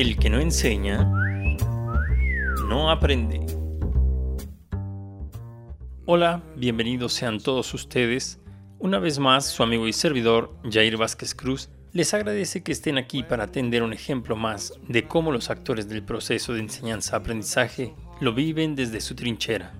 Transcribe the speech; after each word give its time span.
El 0.00 0.16
que 0.16 0.30
no 0.30 0.40
enseña, 0.40 1.04
no 2.66 2.90
aprende. 2.90 3.38
Hola, 6.06 6.42
bienvenidos 6.56 7.12
sean 7.12 7.38
todos 7.38 7.74
ustedes. 7.74 8.40
Una 8.78 8.98
vez 8.98 9.18
más, 9.18 9.44
su 9.44 9.62
amigo 9.62 9.86
y 9.86 9.92
servidor, 9.92 10.54
Jair 10.64 10.96
Vázquez 10.96 11.34
Cruz, 11.34 11.68
les 11.92 12.14
agradece 12.14 12.62
que 12.62 12.72
estén 12.72 12.96
aquí 12.96 13.22
para 13.22 13.44
atender 13.44 13.82
un 13.82 13.92
ejemplo 13.92 14.36
más 14.36 14.72
de 14.88 15.06
cómo 15.06 15.32
los 15.32 15.50
actores 15.50 15.86
del 15.86 16.02
proceso 16.02 16.54
de 16.54 16.60
enseñanza-aprendizaje 16.60 17.92
lo 18.22 18.32
viven 18.32 18.74
desde 18.76 19.02
su 19.02 19.14
trinchera. 19.14 19.74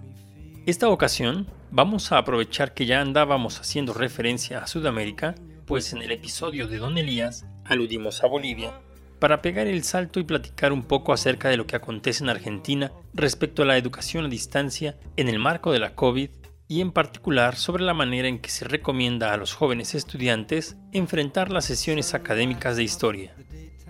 Esta 0.66 0.90
ocasión 0.90 1.46
vamos 1.70 2.12
a 2.12 2.18
aprovechar 2.18 2.74
que 2.74 2.84
ya 2.84 3.00
andábamos 3.00 3.58
haciendo 3.58 3.94
referencia 3.94 4.58
a 4.58 4.66
Sudamérica, 4.66 5.34
pues 5.64 5.94
en 5.94 6.02
el 6.02 6.12
episodio 6.12 6.68
de 6.68 6.76
Don 6.76 6.98
Elías 6.98 7.46
aludimos 7.64 8.22
a 8.22 8.26
Bolivia, 8.26 8.74
para 9.20 9.42
pegar 9.42 9.66
el 9.66 9.84
salto 9.84 10.18
y 10.18 10.24
platicar 10.24 10.72
un 10.72 10.82
poco 10.82 11.12
acerca 11.12 11.48
de 11.48 11.56
lo 11.56 11.66
que 11.66 11.76
acontece 11.76 12.24
en 12.24 12.30
Argentina 12.30 12.90
respecto 13.14 13.62
a 13.62 13.66
la 13.66 13.76
educación 13.76 14.24
a 14.24 14.28
distancia 14.28 14.96
en 15.16 15.28
el 15.28 15.38
marco 15.38 15.70
de 15.72 15.78
la 15.78 15.94
COVID 15.94 16.30
y 16.66 16.80
en 16.80 16.90
particular 16.92 17.56
sobre 17.56 17.84
la 17.84 17.94
manera 17.94 18.28
en 18.28 18.38
que 18.38 18.48
se 18.48 18.64
recomienda 18.64 19.32
a 19.32 19.36
los 19.36 19.54
jóvenes 19.54 19.94
estudiantes 19.94 20.76
enfrentar 20.92 21.50
las 21.50 21.66
sesiones 21.66 22.14
académicas 22.14 22.76
de 22.76 22.84
historia. 22.84 23.34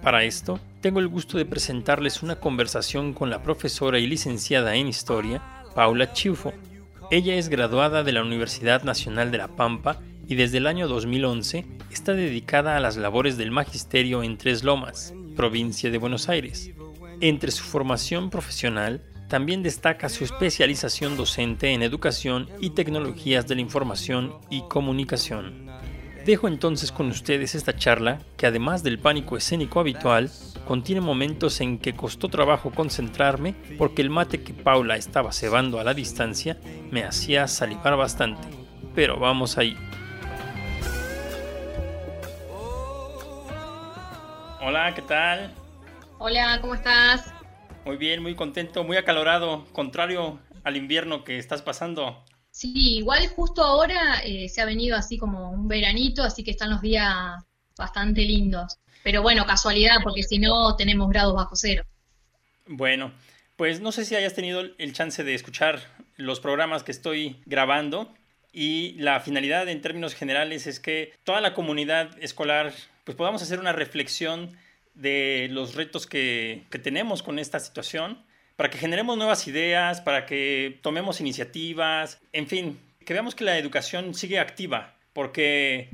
Para 0.03 0.25
esto, 0.25 0.59
tengo 0.81 0.99
el 0.99 1.09
gusto 1.09 1.37
de 1.37 1.45
presentarles 1.45 2.23
una 2.23 2.37
conversación 2.37 3.13
con 3.13 3.31
la 3.31 3.43
profesora 3.43 3.99
y 3.99 4.07
licenciada 4.07 4.75
en 4.75 4.89
historia, 4.89 5.43
Paula 5.75 6.13
Chiufo. 6.13 6.55
Ella 7.11 7.35
es 7.35 7.51
graduada 7.51 8.03
de 8.03 8.13
la 8.13 8.23
Universidad 8.23 8.83
Nacional 8.83 9.31
de 9.31 9.39
La 9.39 9.49
Pampa 9.49 10.01
y 10.31 10.37
desde 10.37 10.59
el 10.59 10.69
año 10.69 10.87
2011 10.87 11.67
está 11.91 12.15
dedicada 12.15 12.77
a 12.77 12.81
las 12.81 12.97
labores 12.97 13.37
del 13.37 13.51
magisterio 13.51 14.23
en 14.23 14.39
Tres 14.39 14.63
Lomas, 14.63 15.13
provincia 15.35 15.91
de 15.91 15.99
Buenos 15.99 16.29
Aires. 16.29 16.71
Entre 17.21 17.51
su 17.51 17.65
formación 17.65 18.31
profesional, 18.31 19.03
también 19.29 19.65
destaca 19.65 20.09
su 20.09 20.23
especialización 20.23 21.17
docente 21.17 21.71
en 21.71 21.83
educación 21.83 22.49
y 22.61 22.71
tecnologías 22.71 23.49
de 23.49 23.57
la 23.57 23.61
información 23.61 24.37
y 24.51 24.63
comunicación. 24.69 25.67
Dejo 26.25 26.47
entonces 26.47 26.93
con 26.93 27.09
ustedes 27.09 27.57
esta 27.57 27.75
charla 27.75 28.21
que 28.37 28.47
además 28.47 28.85
del 28.85 29.01
pánico 29.01 29.37
escénico 29.37 29.81
habitual, 29.81 30.31
contiene 30.65 31.01
momentos 31.01 31.61
en 31.61 31.77
que 31.77 31.97
costó 31.97 32.29
trabajo 32.29 32.71
concentrarme 32.71 33.57
porque 33.77 34.01
el 34.01 34.11
mate 34.11 34.45
que 34.45 34.55
Paula 34.55 34.95
estaba 34.97 35.33
cebando 35.33 35.81
a 35.81 35.85
la 35.85 35.93
distancia 35.93 36.57
me 36.93 37.03
hacía 37.03 37.49
salivar 37.49 37.97
bastante. 37.97 38.47
Pero 38.95 39.19
vamos 39.19 39.59
ahí. 39.59 39.77
Hola, 44.63 44.93
¿qué 44.95 45.01
tal? 45.01 45.55
Hola, 46.19 46.59
¿cómo 46.61 46.75
estás? 46.75 47.33
Muy 47.87 47.97
bien, 47.97 48.23
muy 48.23 48.35
contento, 48.35 48.85
muy 48.85 48.99
acalorado, 48.99 49.65
contrario 49.73 50.39
al 50.65 50.77
invierno 50.77 51.25
que 51.25 51.39
estás 51.39 51.63
pasando. 51.63 52.23
Sí, 52.51 52.99
igual 52.99 53.27
justo 53.29 53.65
ahora 53.65 54.21
eh, 54.23 54.51
se 54.51 54.61
ha 54.61 54.67
venido 54.67 54.99
así 54.99 55.17
como 55.17 55.51
un 55.51 55.67
veranito, 55.67 56.23
así 56.23 56.45
que 56.45 56.51
están 56.51 56.69
los 56.69 56.83
días 56.83 57.15
bastante 57.75 58.21
lindos. 58.21 58.79
Pero 59.03 59.23
bueno, 59.23 59.47
casualidad, 59.47 59.97
porque 60.03 60.23
si 60.25 60.39
no 60.39 60.77
tenemos 60.77 61.09
grados 61.09 61.35
bajo 61.35 61.57
cero. 61.57 61.85
Bueno, 62.67 63.13
pues 63.57 63.81
no 63.81 63.93
sé 63.93 64.05
si 64.05 64.15
hayas 64.15 64.35
tenido 64.35 64.61
el 64.77 64.93
chance 64.93 65.25
de 65.25 65.35
escuchar 65.35 65.81
los 66.17 66.39
programas 66.39 66.83
que 66.83 66.93
estoy 66.93 67.41
grabando 67.47 68.13
y 68.53 68.93
la 68.99 69.21
finalidad 69.21 69.69
en 69.71 69.81
términos 69.81 70.15
generales 70.15 70.67
es 70.67 70.81
que 70.81 71.15
toda 71.25 71.41
la 71.41 71.55
comunidad 71.55 72.11
escolar 72.23 72.75
pues 73.11 73.17
podamos 73.17 73.43
hacer 73.43 73.59
una 73.59 73.73
reflexión 73.73 74.57
de 74.95 75.49
los 75.51 75.75
retos 75.75 76.07
que, 76.07 76.63
tenemos 76.81 77.25
con 77.25 77.41
esta 77.41 77.59
situación, 77.59 78.25
para 78.55 78.71
que 78.71 78.79
generemos 78.79 79.17
nuevas 79.17 79.49
ideas, 79.49 80.01
para 80.01 80.27
que 80.27 80.79
tomemos 80.81 81.21
iniciativas, 81.21 82.21
en 82.33 82.47
fin, 82.47 82.79
que 83.05 83.13
veamos 83.13 83.35
que 83.35 83.43
la 83.43 83.59
educación 83.59 84.15
sigue 84.15 84.39
activa, 84.39 84.95
porque 85.13 85.91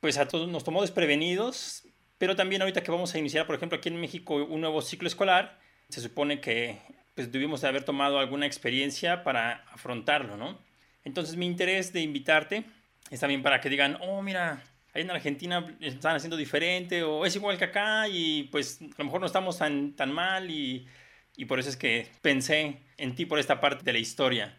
pues 0.00 0.18
a 0.18 0.28
todos 0.28 0.46
nos 0.46 0.62
tomó 0.62 0.82
desprevenidos, 0.82 1.84
pero 2.18 2.36
también 2.36 2.60
ahorita 2.60 2.82
que 2.82 2.90
vamos 2.90 3.14
a 3.14 3.18
iniciar, 3.18 3.46
por 3.46 3.56
ejemplo, 3.56 3.78
aquí 3.78 3.88
en 3.88 3.98
México 3.98 4.34
un 4.34 4.60
nuevo 4.60 4.82
ciclo 4.82 5.08
escolar, 5.08 5.58
se 5.88 6.02
supone 6.02 6.38
que 6.38 6.80
pues 7.14 7.32
debimos 7.32 7.62
de 7.62 7.68
haber 7.68 7.84
tomado 7.84 8.18
alguna 8.18 8.44
experiencia 8.44 9.24
para 9.24 9.64
afrontarlo, 9.72 10.36
¿no? 10.36 10.58
Entonces 11.02 11.36
mi 11.36 11.46
interés 11.46 11.94
de 11.94 12.02
invitarte 12.02 12.64
es 13.10 13.20
también 13.20 13.42
para 13.42 13.62
que 13.62 13.70
digan, 13.70 13.96
oh, 14.02 14.20
mira, 14.20 14.62
ahí 14.94 15.02
en 15.02 15.10
Argentina 15.10 15.76
están 15.80 16.16
haciendo 16.16 16.36
diferente 16.36 17.02
o 17.02 17.26
es 17.26 17.34
igual 17.36 17.58
que 17.58 17.64
acá 17.64 18.08
y 18.08 18.44
pues 18.44 18.80
a 18.80 18.98
lo 18.98 19.04
mejor 19.04 19.20
no 19.20 19.26
estamos 19.26 19.58
tan, 19.58 19.94
tan 19.94 20.12
mal 20.12 20.50
y, 20.50 20.86
y 21.36 21.44
por 21.44 21.58
eso 21.58 21.68
es 21.68 21.76
que 21.76 22.08
pensé 22.22 22.80
en 22.96 23.14
ti 23.14 23.26
por 23.26 23.38
esta 23.38 23.60
parte 23.60 23.84
de 23.84 23.92
la 23.92 23.98
historia. 23.98 24.56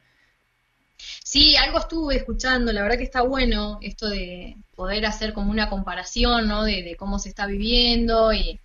Sí, 1.23 1.55
algo 1.55 1.79
estuve 1.79 2.17
escuchando, 2.17 2.71
la 2.71 2.81
verdad 2.81 2.97
que 2.97 3.03
está 3.03 3.21
bueno 3.21 3.79
esto 3.81 4.09
de 4.09 4.55
poder 4.75 5.05
hacer 5.05 5.33
como 5.33 5.51
una 5.51 5.69
comparación, 5.69 6.47
¿no? 6.47 6.63
De, 6.63 6.95
cómo 6.97 7.19
se 7.19 7.29
está 7.29 7.45
viviendo 7.47 8.33
y 8.33 8.59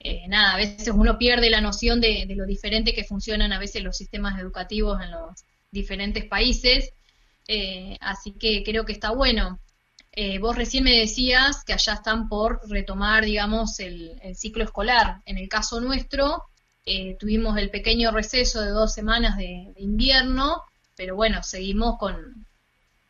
eh, 0.00 0.26
nada, 0.28 0.54
a 0.54 0.56
veces 0.56 0.88
uno 0.94 1.18
pierde 1.18 1.50
la 1.50 1.60
noción 1.60 2.00
de, 2.00 2.26
lo 2.36 2.46
diferente 2.46 2.94
que 2.94 3.04
funcionan 3.04 3.52
a 3.52 3.58
veces 3.58 3.82
los 3.82 3.96
sistemas 3.96 4.40
educativos 4.40 5.00
en 5.02 5.10
los 5.10 5.44
diferentes 5.70 6.24
países, 6.24 6.92
eh, 7.48 7.96
así 8.00 8.32
que 8.32 8.62
creo 8.64 8.84
que 8.84 8.92
está 8.92 9.10
bueno. 9.10 9.58
Eh, 10.14 10.38
vos 10.38 10.56
recién 10.56 10.84
me 10.84 10.98
decías 10.98 11.64
que 11.64 11.72
allá 11.72 11.94
están 11.94 12.28
por 12.28 12.60
retomar, 12.68 13.24
digamos, 13.24 13.80
el, 13.80 14.20
ciclo 14.34 14.64
escolar. 14.64 15.22
En 15.24 15.38
el 15.38 15.48
caso 15.48 15.80
nuestro, 15.80 16.44
eh, 16.84 17.16
tuvimos 17.18 17.56
el 17.56 17.70
pequeño 17.70 18.10
receso 18.10 18.60
de 18.60 18.70
dos 18.70 18.92
semanas 18.92 19.38
de, 19.38 19.72
invierno, 19.76 20.62
pero 20.96 21.16
bueno, 21.16 21.42
seguimos 21.42 21.98
con, 21.98 22.46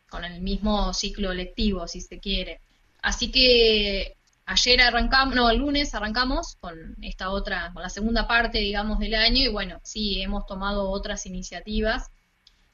con, 0.09 0.23
el 0.23 0.41
mismo 0.41 0.93
ciclo 0.93 1.33
lectivo, 1.33 1.87
si 1.87 1.99
se 1.99 2.19
quiere. 2.19 2.61
Así 3.01 3.31
que 3.31 4.15
ayer 4.45 4.81
arrancamos, 4.81 5.35
no, 5.35 5.49
el 5.49 5.57
lunes 5.57 5.93
arrancamos 5.95 6.55
con 6.61 6.95
esta 7.01 7.31
otra, 7.31 7.71
con 7.73 7.83
la 7.83 7.89
segunda 7.89 8.27
parte, 8.27 8.59
digamos, 8.59 8.99
del 8.99 9.15
año, 9.15 9.43
y 9.43 9.49
bueno, 9.49 9.81
sí, 9.83 10.21
hemos 10.21 10.45
tomado 10.45 10.89
otras 10.89 11.25
iniciativas 11.25 12.09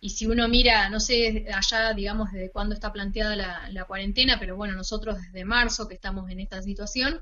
y 0.02 0.12
si 0.12 0.28
uno 0.28 0.48
mira, 0.48 0.90
no 0.90 1.00
sé 1.00 1.46
allá, 1.54 1.94
digamos, 1.94 2.32
desde 2.32 2.52
cuándo 2.52 2.74
está 2.74 2.94
planteada 2.94 3.36
la, 3.70 3.86
cuarentena, 3.86 4.38
pero 4.40 4.56
bueno, 4.56 4.76
nosotros 4.76 5.18
desde 5.22 5.44
marzo 5.44 5.88
que 5.88 5.96
estamos 5.96 6.30
en 6.30 6.40
esta 6.40 6.62
situación, 6.62 7.22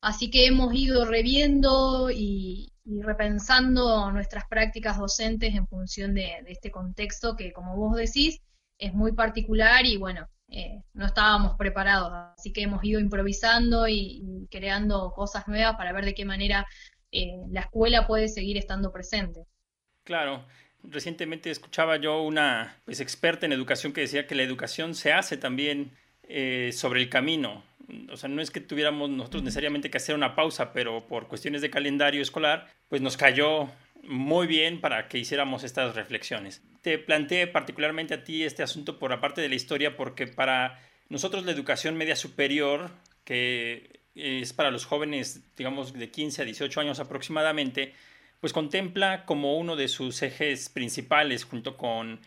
así 0.00 0.30
que 0.30 0.46
hemos 0.46 0.74
ido 0.74 1.04
reviendo 1.04 2.10
y, 2.10 2.72
repensando 2.84 4.12
nuestras 4.12 4.44
prácticas 4.48 4.96
docentes 4.96 5.54
en 5.54 5.66
función 5.66 6.14
de, 6.14 6.44
este 6.46 6.70
contexto 6.70 7.36
que, 7.36 7.52
como 7.52 7.76
vos 7.76 7.96
decís, 7.96 8.40
es 8.78 8.94
muy 8.94 9.12
particular 9.12 9.84
y 9.84 9.96
bueno, 9.96 10.28
eh, 10.48 10.82
no 10.94 11.06
estábamos 11.06 11.56
preparados, 11.58 12.12
así 12.38 12.52
que 12.52 12.62
hemos 12.62 12.82
ido 12.84 13.00
improvisando 13.00 13.88
y, 13.88 14.46
creando 14.50 15.12
cosas 15.12 15.48
nuevas 15.48 15.76
para 15.76 15.92
ver 15.92 16.04
de 16.04 16.14
qué 16.14 16.24
manera 16.24 16.66
eh, 17.10 17.42
la 17.50 17.60
escuela 17.62 18.06
puede 18.06 18.28
seguir 18.28 18.56
estando 18.56 18.92
presente. 18.92 19.44
Claro, 20.04 20.46
Recientemente 20.82 21.50
escuchaba 21.50 21.96
yo 21.96 22.22
una 22.22 22.76
pues, 22.84 23.00
experta 23.00 23.46
en 23.46 23.52
educación 23.52 23.92
que 23.92 24.02
decía 24.02 24.26
que 24.26 24.34
la 24.34 24.42
educación 24.42 24.94
se 24.94 25.12
hace 25.12 25.36
también 25.36 25.90
eh, 26.28 26.70
sobre 26.72 27.00
el 27.00 27.08
camino. 27.08 27.64
O 28.10 28.16
sea, 28.16 28.28
no 28.28 28.42
es 28.42 28.50
que 28.50 28.60
tuviéramos 28.60 29.10
nosotros 29.10 29.42
necesariamente 29.42 29.90
que 29.90 29.98
hacer 29.98 30.14
una 30.14 30.34
pausa, 30.34 30.72
pero 30.72 31.06
por 31.06 31.28
cuestiones 31.28 31.62
de 31.62 31.70
calendario 31.70 32.20
escolar, 32.20 32.72
pues 32.88 33.00
nos 33.00 33.16
cayó 33.16 33.68
muy 34.02 34.46
bien 34.46 34.80
para 34.80 35.08
que 35.08 35.18
hiciéramos 35.18 35.64
estas 35.64 35.94
reflexiones. 35.94 36.62
Te 36.82 36.98
planteé 36.98 37.46
particularmente 37.46 38.14
a 38.14 38.24
ti 38.24 38.44
este 38.44 38.62
asunto 38.62 38.98
por 38.98 39.12
aparte 39.12 39.40
de 39.40 39.48
la 39.48 39.54
historia, 39.54 39.96
porque 39.96 40.26
para 40.26 40.80
nosotros 41.08 41.44
la 41.44 41.52
educación 41.52 41.96
media 41.96 42.16
superior, 42.16 42.90
que 43.24 44.00
es 44.14 44.52
para 44.52 44.70
los 44.70 44.86
jóvenes, 44.86 45.42
digamos, 45.56 45.92
de 45.92 46.10
15 46.10 46.42
a 46.42 46.44
18 46.44 46.80
años 46.80 47.00
aproximadamente, 47.00 47.94
pues 48.40 48.52
contempla 48.52 49.24
como 49.24 49.56
uno 49.56 49.76
de 49.76 49.88
sus 49.88 50.22
ejes 50.22 50.68
principales 50.68 51.44
junto 51.44 51.76
con 51.76 52.20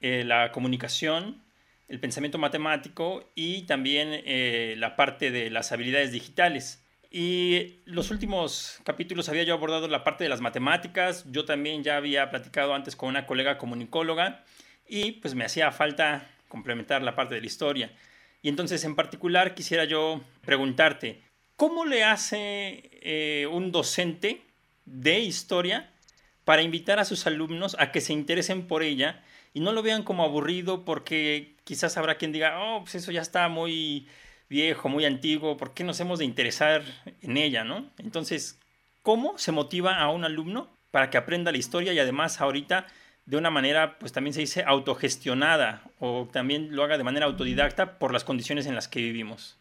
eh, 0.00 0.24
la 0.24 0.52
comunicación, 0.52 1.42
el 1.88 2.00
pensamiento 2.00 2.38
matemático 2.38 3.30
y 3.34 3.62
también 3.62 4.08
eh, 4.12 4.74
la 4.78 4.96
parte 4.96 5.30
de 5.30 5.50
las 5.50 5.72
habilidades 5.72 6.12
digitales. 6.12 6.82
Y 7.10 7.80
los 7.84 8.10
últimos 8.10 8.80
capítulos 8.84 9.28
había 9.28 9.44
yo 9.44 9.54
abordado 9.54 9.88
la 9.88 10.04
parte 10.04 10.24
de 10.24 10.30
las 10.30 10.40
matemáticas, 10.40 11.24
yo 11.30 11.44
también 11.44 11.82
ya 11.82 11.96
había 11.96 12.30
platicado 12.30 12.74
antes 12.74 12.96
con 12.96 13.08
una 13.08 13.26
colega 13.26 13.58
comunicóloga 13.58 14.44
y 14.88 15.12
pues 15.12 15.34
me 15.34 15.44
hacía 15.44 15.72
falta 15.72 16.28
complementar 16.48 17.02
la 17.02 17.14
parte 17.14 17.34
de 17.34 17.40
la 17.40 17.46
historia. 17.46 17.90
Y 18.42 18.48
entonces 18.48 18.84
en 18.84 18.94
particular 18.94 19.54
quisiera 19.54 19.84
yo 19.84 20.20
preguntarte, 20.44 21.22
¿cómo 21.56 21.84
le 21.84 22.04
hace 22.04 22.90
eh, 23.02 23.46
un 23.50 23.72
docente 23.72 24.42
de 24.86 25.20
historia 25.20 25.90
para 26.44 26.62
invitar 26.62 26.98
a 26.98 27.04
sus 27.04 27.26
alumnos 27.26 27.76
a 27.78 27.90
que 27.90 28.00
se 28.00 28.12
interesen 28.12 28.66
por 28.66 28.82
ella 28.82 29.22
y 29.52 29.60
no 29.60 29.72
lo 29.72 29.82
vean 29.82 30.04
como 30.04 30.22
aburrido 30.22 30.84
porque 30.84 31.56
quizás 31.64 31.96
habrá 31.96 32.16
quien 32.16 32.32
diga, 32.32 32.60
oh, 32.60 32.80
pues 32.82 32.94
eso 32.94 33.10
ya 33.10 33.20
está 33.20 33.48
muy 33.48 34.06
viejo, 34.48 34.88
muy 34.88 35.04
antiguo, 35.04 35.56
¿por 35.56 35.74
qué 35.74 35.82
nos 35.82 35.98
hemos 35.98 36.20
de 36.20 36.24
interesar 36.24 36.82
en 37.20 37.36
ella, 37.36 37.64
no? 37.64 37.90
Entonces, 37.98 38.60
¿cómo 39.02 39.36
se 39.38 39.52
motiva 39.52 39.98
a 39.98 40.10
un 40.10 40.24
alumno 40.24 40.70
para 40.92 41.10
que 41.10 41.18
aprenda 41.18 41.50
la 41.52 41.58
historia 41.58 41.92
y 41.92 41.98
además 41.98 42.40
ahorita 42.40 42.86
de 43.24 43.36
una 43.36 43.50
manera, 43.50 43.98
pues 43.98 44.12
también 44.12 44.34
se 44.34 44.40
dice 44.40 44.62
autogestionada 44.64 45.82
o 45.98 46.28
también 46.32 46.76
lo 46.76 46.84
haga 46.84 46.96
de 46.96 47.02
manera 47.02 47.26
autodidacta 47.26 47.98
por 47.98 48.12
las 48.12 48.22
condiciones 48.22 48.66
en 48.66 48.76
las 48.76 48.86
que 48.86 49.00
vivimos? 49.00 49.56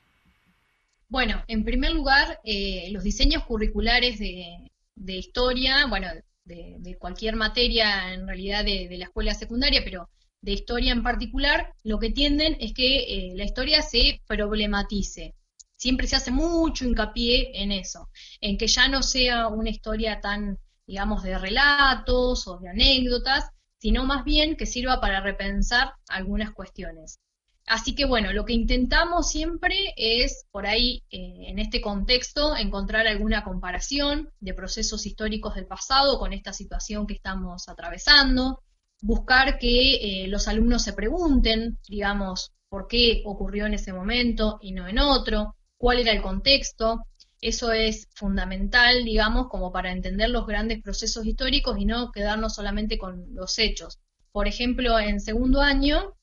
Bueno, 1.10 1.44
en 1.48 1.64
primer 1.64 1.94
lugar, 1.94 2.40
eh, 2.44 2.90
los 2.92 3.04
diseños 3.04 3.44
curriculares 3.44 4.20
de, 4.20 4.70
historia, 4.96 5.86
bueno, 5.88 6.08
de, 6.46 6.96
cualquier 7.00 7.36
materia 7.36 8.14
en 8.14 8.28
realidad 8.28 8.64
de, 8.64 8.88
la 8.98 9.06
escuela 9.06 9.34
secundaria, 9.34 9.82
pero 9.84 10.10
de 10.42 10.54
historia 10.54 10.92
en 10.92 11.04
particular, 11.04 11.74
lo 11.84 12.00
que 12.00 12.12
tienden 12.12 12.58
es 12.60 12.74
que 12.74 12.98
eh, 13.00 13.34
la 13.36 13.46
historia 13.46 13.82
se 13.82 14.22
problematice. 14.28 15.34
Siempre 15.76 16.08
se 16.08 16.16
hace 16.16 16.32
mucho 16.32 16.86
hincapié 16.86 17.62
en 17.62 17.72
eso, 17.72 18.10
en 18.42 18.58
que 18.58 18.68
ya 18.68 18.88
no 18.88 19.04
sea 19.04 19.48
una 19.48 19.70
historia 19.70 20.22
tan, 20.22 20.58
digamos, 20.88 21.24
de 21.24 21.38
relatos 21.38 22.48
o 22.48 22.60
de 22.60 22.70
anécdotas, 22.70 23.50
sino 23.80 24.06
más 24.06 24.24
bien 24.24 24.56
que 24.56 24.66
sirva 24.66 25.02
para 25.02 25.20
repensar 25.22 25.94
algunas 26.08 26.52
cuestiones. 26.52 27.20
Así 27.66 27.96
que 27.96 28.06
bueno, 28.06 28.32
lo 28.32 28.46
que 28.46 28.54
intentamos 28.54 29.30
siempre 29.30 29.94
es, 29.98 30.46
por 30.52 30.68
ahí, 30.68 31.04
eh, 31.10 31.48
en 31.48 31.58
este 31.58 31.82
contexto, 31.82 32.56
encontrar 32.56 33.08
alguna 33.08 33.44
comparación 33.44 34.30
de 34.40 34.54
procesos 34.54 35.06
históricos 35.08 35.56
del 35.56 35.66
pasado 35.66 36.20
con 36.20 36.32
esta 36.32 36.54
situación 36.54 37.08
que 37.08 37.16
estamos 37.16 37.68
atravesando, 37.68 38.62
buscar 39.02 39.58
que 39.58 40.26
eh, 40.26 40.28
los 40.28 40.48
alumnos 40.48 40.84
se 40.84 40.94
pregunten, 40.94 41.80
digamos, 41.88 42.52
por 42.70 42.88
qué 42.88 43.24
ocurrió 43.26 43.66
en 43.66 43.74
ese 43.74 43.94
momento 43.94 44.60
y 44.62 44.72
no 44.72 44.88
en 44.88 45.00
otro, 45.00 45.56
cuál 45.78 46.00
era 46.00 46.12
el 46.12 46.22
contexto. 46.22 47.06
Eso 47.42 47.72
es 47.72 48.08
fundamental, 48.16 49.04
digamos, 49.04 49.48
como 49.50 49.72
para 49.72 49.92
entender 49.92 50.30
los 50.30 50.46
grandes 50.46 50.82
procesos 50.84 51.26
históricos 51.26 51.78
y 51.80 51.86
no 51.86 52.12
quedarnos 52.12 52.54
solamente 52.54 52.98
con 53.00 53.34
los 53.34 53.58
hechos. 53.58 54.00
Por 54.32 54.48
ejemplo, 54.48 55.00
en 55.00 55.20
segundo 55.20 55.62
año 55.62 56.16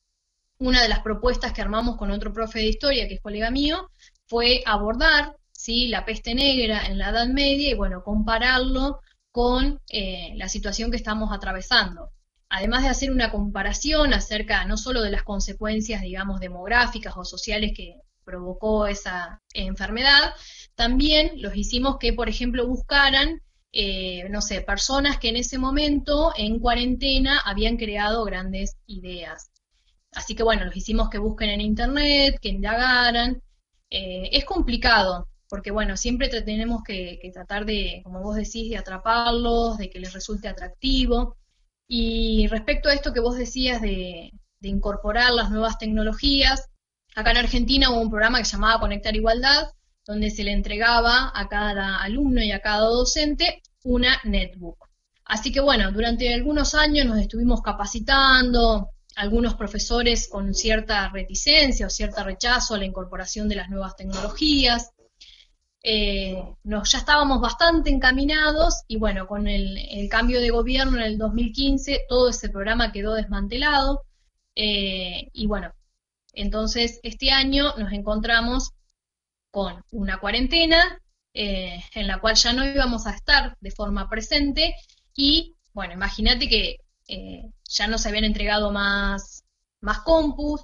una 0.62 0.80
de 0.82 0.88
las 0.88 1.00
propuestas 1.00 1.52
que 1.52 1.60
armamos 1.60 1.96
con 1.96 2.10
otro 2.10 2.32
profe 2.32 2.60
de 2.60 2.66
historia, 2.66 3.08
que 3.08 3.14
es 3.14 3.20
colega 3.20 3.50
mío, 3.50 3.90
fue 4.26 4.62
abordar 4.64 5.36
¿sí? 5.50 5.88
la 5.88 6.04
peste 6.04 6.34
negra 6.34 6.86
en 6.86 6.98
la 6.98 7.10
Edad 7.10 7.26
Media 7.26 7.70
y, 7.70 7.74
bueno, 7.74 8.02
compararlo 8.02 9.00
con 9.32 9.80
eh, 9.88 10.32
la 10.36 10.48
situación 10.48 10.90
que 10.90 10.96
estamos 10.96 11.32
atravesando. 11.32 12.10
Además 12.48 12.82
de 12.82 12.90
hacer 12.90 13.10
una 13.10 13.30
comparación 13.30 14.12
acerca 14.12 14.64
no 14.64 14.76
solo 14.76 15.02
de 15.02 15.10
las 15.10 15.22
consecuencias, 15.22 16.02
digamos, 16.02 16.38
demográficas 16.38 17.14
o 17.16 17.24
sociales 17.24 17.72
que 17.74 17.96
provocó 18.24 18.86
esa 18.86 19.40
enfermedad, 19.54 20.34
también 20.74 21.32
los 21.36 21.56
hicimos 21.56 21.96
que, 21.98 22.12
por 22.12 22.28
ejemplo, 22.28 22.66
buscaran, 22.66 23.40
eh, 23.72 24.28
no 24.30 24.42
sé, 24.42 24.60
personas 24.60 25.18
que 25.18 25.30
en 25.30 25.36
ese 25.36 25.58
momento, 25.58 26.32
en 26.36 26.60
cuarentena, 26.60 27.40
habían 27.40 27.76
creado 27.78 28.24
grandes 28.24 28.76
ideas. 28.86 29.51
Así 30.12 30.34
que 30.34 30.42
bueno, 30.42 30.64
los 30.64 30.76
hicimos 30.76 31.08
que 31.08 31.18
busquen 31.18 31.50
en 31.50 31.60
internet, 31.60 32.38
que 32.40 32.50
indagaran. 32.50 33.42
Eh, 33.90 34.30
es 34.32 34.44
complicado, 34.44 35.28
porque 35.48 35.70
bueno, 35.70 35.96
siempre 35.96 36.28
tenemos 36.28 36.82
que, 36.82 37.18
tratar 37.32 37.66
de, 37.66 38.00
como 38.04 38.22
vos 38.22 38.36
decís, 38.36 38.70
de 38.70 38.78
atraparlos, 38.78 39.78
de 39.78 39.90
que 39.90 40.00
les 40.00 40.12
resulte 40.12 40.48
atractivo. 40.48 41.36
Y 41.88 42.46
respecto 42.48 42.88
a 42.88 42.94
esto 42.94 43.12
que 43.12 43.20
vos 43.20 43.36
decías 43.36 43.82
de, 43.82 44.32
incorporar 44.62 45.32
las 45.32 45.50
nuevas 45.50 45.76
tecnologías, 45.78 46.70
acá 47.16 47.32
en 47.32 47.38
Argentina 47.38 47.90
hubo 47.90 48.00
un 48.00 48.10
programa 48.10 48.38
que 48.38 48.44
se 48.44 48.52
llamaba 48.52 48.80
Conectar 48.80 49.14
Igualdad, 49.14 49.68
donde 50.06 50.30
se 50.30 50.44
le 50.44 50.52
entregaba 50.52 51.32
a 51.34 51.48
cada 51.48 52.00
alumno 52.00 52.40
y 52.42 52.52
a 52.52 52.60
cada 52.60 52.86
docente 52.86 53.60
una 53.82 54.20
netbook. 54.24 54.88
Así 55.24 55.52
que 55.52 55.60
bueno, 55.60 55.90
durante 55.92 56.32
algunos 56.32 56.74
años 56.74 57.06
nos 57.06 57.18
estuvimos 57.18 57.60
capacitando, 57.60 58.91
algunos 59.16 59.54
profesores 59.54 60.28
con 60.28 60.54
cierta 60.54 61.08
reticencia 61.08 61.86
o 61.86 61.90
cierto 61.90 62.24
rechazo 62.24 62.74
a 62.74 62.78
la 62.78 62.84
incorporación 62.84 63.48
de 63.48 63.56
las 63.56 63.68
nuevas 63.70 63.96
tecnologías. 63.96 64.90
Eh, 65.84 66.40
ya 66.64 66.98
estábamos 66.98 67.40
bastante 67.40 67.90
encaminados 67.90 68.84
y 68.86 68.96
bueno, 68.98 69.26
con 69.26 69.48
el, 69.48 70.08
cambio 70.08 70.40
de 70.40 70.50
gobierno 70.50 70.98
en 70.98 71.04
el 71.04 71.18
2015 71.18 72.06
todo 72.08 72.28
ese 72.28 72.50
programa 72.50 72.92
quedó 72.92 73.14
desmantelado 73.14 74.04
eh, 74.54 75.28
y 75.32 75.46
bueno, 75.46 75.72
entonces 76.34 77.00
este 77.02 77.30
año 77.32 77.74
nos 77.78 77.92
encontramos 77.92 78.70
con 79.50 79.82
una 79.90 80.20
cuarentena 80.20 81.00
eh, 81.34 81.82
en 81.94 82.06
la 82.06 82.20
cual 82.20 82.36
ya 82.36 82.52
no 82.52 82.64
íbamos 82.64 83.06
a 83.06 83.14
estar 83.14 83.56
de 83.60 83.70
forma 83.72 84.08
presente 84.08 84.76
y 85.16 85.56
bueno, 85.72 85.94
imagínate 85.94 86.48
que 86.48 86.76
ya 87.06 87.86
no 87.86 87.98
se 87.98 88.08
habían 88.08 88.24
entregado 88.24 88.70
más, 88.70 89.44
más 89.80 90.00
compus. 90.00 90.62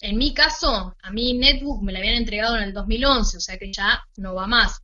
En 0.00 0.16
mi 0.16 0.32
caso, 0.32 0.94
a 1.02 1.10
mí 1.10 1.34
Netbook 1.34 1.82
me 1.82 1.92
la 1.92 1.98
habían 1.98 2.14
entregado 2.14 2.56
en 2.56 2.62
el 2.62 2.72
2011, 2.72 3.36
o 3.36 3.40
sea 3.40 3.58
que 3.58 3.72
ya 3.72 4.02
no 4.16 4.34
va 4.34 4.46
más. 4.46 4.80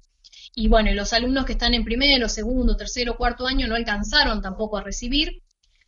Y 0.55 0.69
bueno, 0.69 0.93
los 0.93 1.13
alumnos 1.13 1.45
que 1.45 1.53
están 1.53 1.75
en 1.75 1.85
primero, 1.85 2.29
segundo, 2.29 2.77
tercero, 2.77 3.17
cuarto 3.17 3.47
año 3.47 3.67
no 3.67 3.75
alcanzaron 3.75 4.43
tampoco 4.43 4.77
a 4.77 4.83
recibir. 4.83 5.43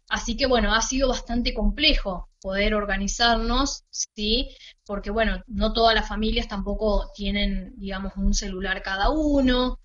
Así 0.09 0.37
que 0.37 0.47
bueno, 0.47 0.75
ha 0.75 0.81
sido 0.81 1.09
bastante 1.09 1.53
complejo 1.55 2.31
poder 2.41 2.75
organizarnos, 2.75 3.85
¿sí? 3.91 4.49
Porque 4.87 5.11
bueno, 5.11 5.43
no 5.47 5.73
todas 5.73 5.95
las 5.95 6.09
familias 6.09 6.49
tampoco 6.49 7.11
tienen, 7.15 7.75
digamos, 7.77 8.13
un 8.17 8.33
celular 8.35 8.83
cada 8.83 9.11
uno. 9.11 9.79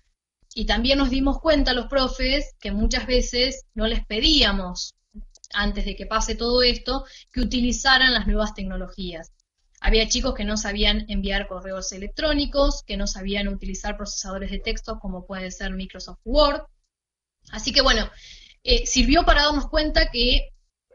Y 0.54 0.66
también 0.66 0.98
nos 0.98 1.10
dimos 1.10 1.40
cuenta 1.40 1.74
los 1.74 1.86
profes 1.86 2.54
que 2.60 2.70
muchas 2.72 3.06
veces 3.06 3.64
no 3.74 3.86
les 3.86 4.04
pedíamos 4.06 4.94
antes 5.54 5.84
de 5.84 5.96
que 5.96 6.06
pase 6.06 6.34
todo 6.34 6.62
esto, 6.62 7.04
que 7.32 7.40
utilizaran 7.40 8.12
las 8.12 8.26
nuevas 8.26 8.54
tecnologías. 8.54 9.32
Había 9.80 10.08
chicos 10.08 10.34
que 10.34 10.44
no 10.44 10.56
sabían 10.56 11.04
enviar 11.08 11.46
correos 11.46 11.92
electrónicos, 11.92 12.82
que 12.86 12.96
no 12.96 13.06
sabían 13.06 13.48
utilizar 13.48 13.96
procesadores 13.96 14.50
de 14.50 14.58
texto 14.58 14.98
como 14.98 15.26
puede 15.26 15.50
ser 15.50 15.72
Microsoft 15.72 16.20
Word. 16.24 16.62
Así 17.50 17.72
que 17.72 17.82
bueno, 17.82 18.08
eh, 18.62 18.86
sirvió 18.86 19.24
para 19.24 19.42
darnos 19.42 19.68
cuenta 19.68 20.10
que 20.10 20.48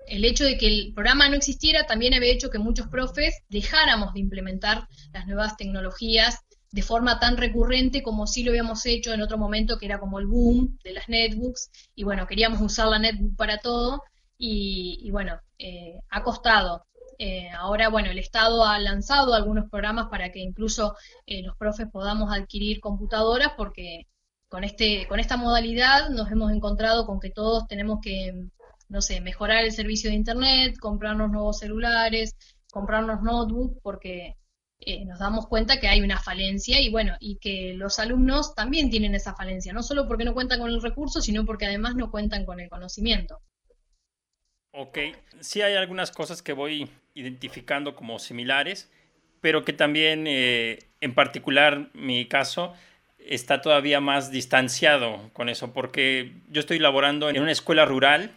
el 0.08 0.26
hecho 0.26 0.44
de 0.44 0.58
que 0.58 0.68
el 0.68 0.94
programa 0.96 1.30
no 1.30 1.36
existiera 1.36 1.86
también 1.86 2.16
había 2.16 2.34
hecho 2.34 2.50
que 2.50 2.58
muchos 2.58 2.88
profes 2.88 3.44
dejáramos 3.48 4.14
de 4.14 4.22
implementar 4.22 4.88
las 5.14 5.28
nuevas 5.28 5.56
tecnologías 5.56 6.40
de 6.72 6.82
forma 6.82 7.20
tan 7.20 7.38
recurrente 7.38 8.04
como 8.04 8.28
sí 8.28 8.44
lo 8.44 8.52
habíamos 8.52 8.86
hecho 8.86 9.14
en 9.14 9.22
otro 9.22 9.38
momento 9.38 9.78
que 9.78 9.86
era 9.86 10.00
como 10.00 10.20
el 10.20 10.28
boom 10.28 10.78
de 10.84 10.94
las 10.94 11.10
netbooks 11.10 11.70
y 11.96 12.04
bueno, 12.04 12.28
queríamos 12.28 12.62
usar 12.62 12.88
la 12.88 13.00
netbook 13.00 13.36
para 13.36 13.60
todo 13.60 14.04
y, 14.42 15.12
bueno, 15.12 15.40
eh, 15.58 16.00
ha 16.10 16.24
costado. 16.24 16.86
Eh, 17.20 17.50
ahora, 17.52 17.90
bueno, 17.90 18.10
el 18.10 18.20
Estado 18.20 18.64
ha 18.66 18.80
lanzado 18.80 19.34
algunos 19.34 19.70
programas 19.70 20.08
para 20.10 20.32
que 20.32 20.40
incluso 20.40 20.96
eh, 21.26 21.44
los 21.44 21.58
profes 21.58 21.88
podamos 21.92 22.32
adquirir 22.34 22.80
computadoras 22.80 23.52
porque 23.58 24.08
con, 24.48 24.64
este, 24.64 25.08
con 25.08 25.20
esta 25.20 25.38
modalidad 25.38 26.10
nos 26.10 26.32
hemos 26.32 26.52
encontrado 26.54 27.06
con 27.06 27.20
que 27.20 27.30
todos 27.32 27.68
tenemos 27.68 28.00
que, 28.02 28.34
no 28.88 29.02
sé, 29.02 29.22
mejorar 29.22 29.66
el 29.66 29.74
servicio 29.74 30.10
de 30.10 30.16
Internet, 30.16 30.78
comprarnos 30.80 31.30
nuevos 31.32 31.60
celulares, 31.60 32.36
comprarnos 32.72 33.22
notebooks, 33.22 33.80
porque 33.84 34.36
nos 35.06 35.20
damos 35.20 35.48
cuenta 35.48 35.80
que 35.80 35.90
hay 35.90 36.02
una 36.02 36.20
falencia 36.22 36.80
y 36.82 36.90
bueno, 36.90 37.16
y 37.20 37.38
que 37.40 37.74
los 37.76 38.00
alumnos 38.00 38.56
también 38.56 38.90
tienen 38.90 39.14
esa 39.16 39.36
falencia, 39.36 39.74
no 39.74 39.84
solo 39.84 40.08
porque 40.08 40.24
no 40.26 40.34
cuentan 40.34 40.60
con 40.60 40.70
el 40.72 40.82
recurso, 40.82 41.22
sino 41.22 41.46
porque 41.46 41.66
además 41.66 41.96
no 41.96 42.10
cuentan 42.12 42.46
con 42.46 42.60
el 42.62 42.70
conocimiento. 42.70 43.42
Ok, 44.72 45.00
sí 45.40 45.62
hay 45.62 45.74
algunas 45.74 46.12
cosas 46.12 46.42
que 46.42 46.54
voy 46.54 46.90
identificando 47.16 47.96
como 47.96 48.20
similares, 48.20 48.92
pero 49.42 49.66
que 49.66 49.74
también, 49.74 50.26
eh, 50.28 50.80
en 51.02 51.16
particular 51.16 51.90
mi 51.94 52.28
caso, 52.28 52.74
está 53.18 53.62
todavía 53.62 54.00
más 54.00 54.32
distanciado 54.32 55.32
con 55.34 55.50
eso, 55.50 55.74
porque 55.74 56.34
yo 56.50 56.60
estoy 56.60 56.80
laborando 56.80 57.30
en 57.30 57.42
una 57.42 57.52
escuela 57.52 57.86
rural 57.86 58.32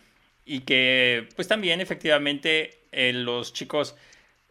y 0.45 0.61
que 0.61 1.29
pues 1.37 1.49
también 1.49 1.81
efectivamente 1.81 2.79
eh, 2.93 3.12
los 3.12 3.53
chicos 3.53 3.95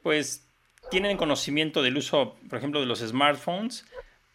pues 0.04 0.48
tienen 0.92 1.18
conocimiento 1.18 1.82
del 1.82 1.98
uso, 1.98 2.38
por 2.50 2.60
ejemplo, 2.60 2.80
de 2.80 2.86
los 2.86 3.00
smartphones, 3.00 3.86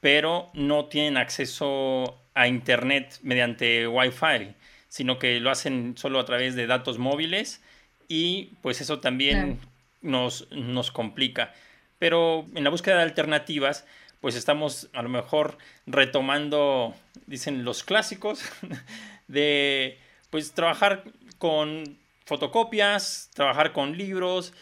pero 0.00 0.50
no 0.53 0.87
tienen 0.87 1.17
acceso 1.17 2.21
a 2.35 2.49
Internet 2.49 3.19
mediante 3.23 3.87
Wi-Fi 3.87 4.55
sino 4.97 5.19
que 5.19 5.41
lo 5.41 5.50
hacen 5.50 5.95
solo 5.99 6.19
a 6.19 6.25
través 6.25 6.55
de 6.57 6.67
datos 6.67 6.97
móviles 6.97 7.61
y 8.09 8.53
pues 8.62 8.81
eso 8.81 8.99
también 8.99 9.61
nos, 10.00 10.50
nos 10.53 10.91
complica. 10.91 11.53
Pero 11.99 12.47
en 12.55 12.65
la 12.65 12.71
búsqueda 12.71 12.97
de 12.97 13.03
alternativas, 13.03 13.85
pues 14.23 14.37
estamos 14.37 14.88
a 14.95 15.03
lo 15.03 15.11
mejor 15.11 15.59
retomando, 15.85 16.95
dicen 17.26 17.62
los 17.62 17.83
clásicos, 17.83 18.41
de 19.29 19.99
pues 20.31 20.53
trabajar 20.53 21.05
con 21.37 21.99
fotocopias, 22.25 23.31
trabajar 23.35 23.75
con 23.75 23.99
libros 23.99 24.55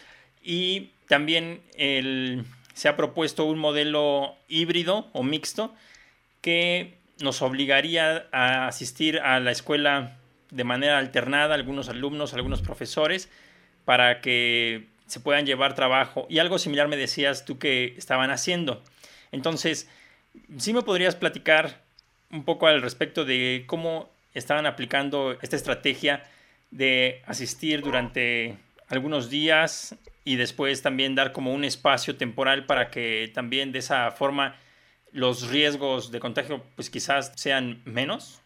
y 0.43 0.89
también 1.07 1.61
el, 1.77 2.43
se 2.73 2.89
ha 2.89 2.97
propuesto 2.97 3.45
un 3.45 3.57
modelo 3.57 4.35
híbrido 4.49 5.07
o 5.13 5.23
mixto 5.23 5.73
que 6.41 6.97
nos 7.21 7.41
obligaría 7.41 8.27
a 8.33 8.67
asistir 8.67 9.19
a 9.19 9.39
la 9.39 9.51
escuela 9.51 10.17
de 10.51 10.63
manera 10.63 10.97
alternada, 10.97 11.55
algunos 11.55 11.89
alumnos, 11.89 12.33
algunos 12.33 12.61
profesores, 12.61 13.29
para 13.85 14.21
que 14.21 14.87
se 15.07 15.19
puedan 15.19 15.45
llevar 15.45 15.75
trabajo. 15.75 16.25
Y 16.29 16.39
algo 16.39 16.57
similar 16.57 16.87
me 16.87 16.97
decías 16.97 17.45
tú 17.45 17.59
que 17.59 17.93
estaban 17.97 18.31
haciendo. 18.31 18.83
Entonces, 19.31 19.89
¿sí 20.57 20.73
me 20.73 20.81
podrías 20.81 21.15
platicar 21.15 21.81
un 22.31 22.43
poco 22.43 22.67
al 22.67 22.81
respecto 22.81 23.25
de 23.25 23.63
cómo 23.67 24.09
estaban 24.33 24.65
aplicando 24.65 25.37
esta 25.41 25.55
estrategia 25.55 26.23
de 26.71 27.21
asistir 27.25 27.81
durante 27.81 28.57
algunos 28.89 29.29
días 29.29 29.95
y 30.23 30.35
después 30.35 30.81
también 30.81 31.15
dar 31.15 31.31
como 31.31 31.53
un 31.53 31.63
espacio 31.63 32.17
temporal 32.17 32.65
para 32.65 32.89
que 32.89 33.31
también 33.33 33.71
de 33.71 33.79
esa 33.79 34.11
forma 34.11 34.55
los 35.11 35.49
riesgos 35.49 36.11
de 36.11 36.19
contagio 36.19 36.63
pues 36.75 36.89
quizás 36.89 37.31
sean 37.35 37.81
menos? 37.85 38.41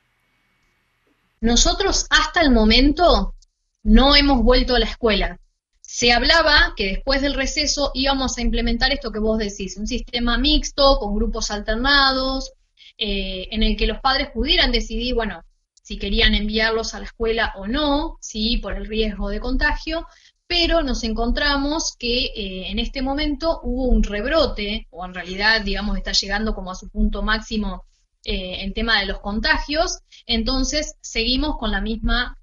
Nosotros 1.41 2.05
hasta 2.09 2.41
el 2.41 2.51
momento 2.51 3.35
no 3.83 4.15
hemos 4.15 4.43
vuelto 4.43 4.75
a 4.75 4.79
la 4.79 4.85
escuela. 4.85 5.39
Se 5.81 6.11
hablaba 6.11 6.73
que 6.75 6.85
después 6.85 7.21
del 7.21 7.33
receso 7.33 7.91
íbamos 7.93 8.37
a 8.37 8.41
implementar 8.41 8.91
esto 8.91 9.11
que 9.11 9.19
vos 9.19 9.39
decís, 9.39 9.77
un 9.77 9.87
sistema 9.87 10.37
mixto 10.37 10.99
con 10.99 11.15
grupos 11.15 11.49
alternados, 11.49 12.51
eh, 12.97 13.47
en 13.51 13.63
el 13.63 13.77
que 13.77 13.87
los 13.87 13.99
padres 13.99 14.29
pudieran 14.33 14.71
decidir, 14.71 15.15
bueno, 15.15 15.41
si 15.81 15.97
querían 15.97 16.35
enviarlos 16.35 16.93
a 16.93 16.99
la 16.99 17.05
escuela 17.05 17.53
o 17.55 17.65
no, 17.65 18.17
sí, 18.19 18.57
por 18.57 18.75
el 18.75 18.85
riesgo 18.85 19.29
de 19.29 19.39
contagio, 19.39 20.05
pero 20.45 20.83
nos 20.83 21.03
encontramos 21.03 21.95
que 21.97 22.25
eh, 22.25 22.69
en 22.69 22.79
este 22.79 23.01
momento 23.01 23.61
hubo 23.63 23.85
un 23.85 24.03
rebrote, 24.03 24.87
o 24.91 25.05
en 25.05 25.13
realidad, 25.13 25.61
digamos, 25.61 25.97
está 25.97 26.11
llegando 26.11 26.53
como 26.53 26.71
a 26.71 26.75
su 26.75 26.89
punto 26.89 27.23
máximo 27.23 27.85
eh, 28.23 28.63
el 28.63 28.73
tema 28.73 28.99
de 28.99 29.05
los 29.05 29.19
contagios, 29.19 29.99
entonces 30.25 30.95
seguimos 31.01 31.57
con 31.57 31.71
la 31.71 31.81
misma 31.81 32.37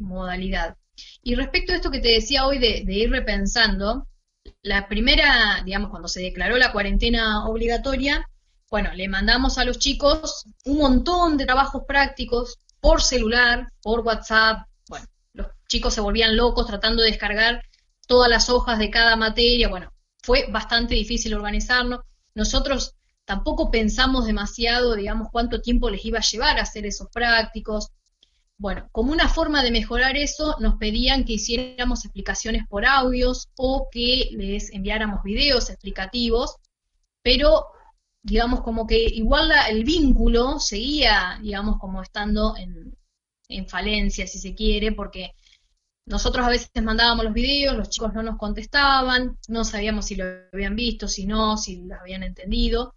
modalidad. 0.00 0.76
Y 1.22 1.34
respecto 1.34 1.72
a 1.72 1.76
esto 1.76 1.90
que 1.90 2.00
te 2.00 2.08
decía 2.08 2.46
hoy 2.46 2.58
de, 2.58 2.84
ir 2.86 3.10
repensando, 3.10 4.06
la 4.62 4.88
primera, 4.88 5.62
digamos, 5.64 5.90
cuando 5.90 6.08
se 6.08 6.22
declaró 6.22 6.56
la 6.56 6.72
cuarentena 6.72 7.46
obligatoria, 7.46 8.28
bueno, 8.70 8.92
le 8.94 9.08
mandamos 9.08 9.58
a 9.58 9.64
los 9.64 9.78
chicos 9.78 10.44
un 10.64 10.78
montón 10.78 11.36
de 11.36 11.46
trabajos 11.46 11.82
prácticos 11.86 12.58
por 12.80 13.02
celular, 13.02 13.68
por 13.82 14.00
WhatsApp. 14.00 14.66
Bueno, 14.88 15.06
los 15.32 15.46
chicos 15.68 15.94
se 15.94 16.00
volvían 16.00 16.36
locos 16.36 16.66
tratando 16.66 17.02
de 17.02 17.10
descargar 17.10 17.62
todas 18.06 18.28
las 18.28 18.50
hojas 18.50 18.78
de 18.78 18.90
cada 18.90 19.16
materia. 19.16 19.68
Bueno, 19.68 19.92
fue 20.22 20.46
bastante 20.50 20.94
difícil 20.94 21.34
organizarnos. 21.34 22.00
Nosotros 22.34 22.94
tampoco 23.28 23.70
pensamos 23.70 24.24
demasiado, 24.24 24.94
digamos, 24.94 25.28
cuánto 25.30 25.60
tiempo 25.60 25.90
les 25.90 26.02
iba 26.02 26.18
a 26.18 26.22
llevar 26.22 26.58
a 26.58 26.62
hacer 26.62 26.86
esos 26.86 27.08
prácticos. 27.10 27.90
Bueno, 28.56 28.88
como 28.90 29.12
una 29.12 29.28
forma 29.28 29.62
de 29.62 29.70
mejorar 29.70 30.16
eso, 30.16 30.56
nos 30.60 30.76
pedían 30.76 31.26
que 31.26 31.34
hiciéramos 31.34 32.06
explicaciones 32.06 32.66
por 32.66 32.86
audios 32.86 33.50
o 33.58 33.88
que 33.92 34.30
les 34.32 34.72
enviáramos 34.72 35.22
videos 35.22 35.68
explicativos, 35.68 36.56
pero 37.22 37.66
digamos 38.22 38.62
como 38.62 38.86
que 38.86 38.98
igual 38.98 39.52
el 39.68 39.84
vínculo 39.84 40.58
seguía, 40.58 41.38
digamos, 41.42 41.76
como 41.78 42.00
estando 42.02 42.56
en, 42.56 42.96
en 43.50 43.68
falencia, 43.68 44.26
si 44.26 44.38
se 44.38 44.54
quiere, 44.54 44.92
porque 44.92 45.34
nosotros 46.06 46.46
a 46.46 46.50
veces 46.50 46.70
mandábamos 46.82 47.26
los 47.26 47.34
videos, 47.34 47.76
los 47.76 47.90
chicos 47.90 48.14
no 48.14 48.22
nos 48.22 48.38
contestaban, 48.38 49.36
no 49.48 49.64
sabíamos 49.64 50.06
si 50.06 50.16
lo 50.16 50.24
habían 50.50 50.76
visto, 50.76 51.08
si 51.08 51.26
no, 51.26 51.58
si 51.58 51.82
lo 51.82 51.94
habían 52.00 52.22
entendido. 52.22 52.94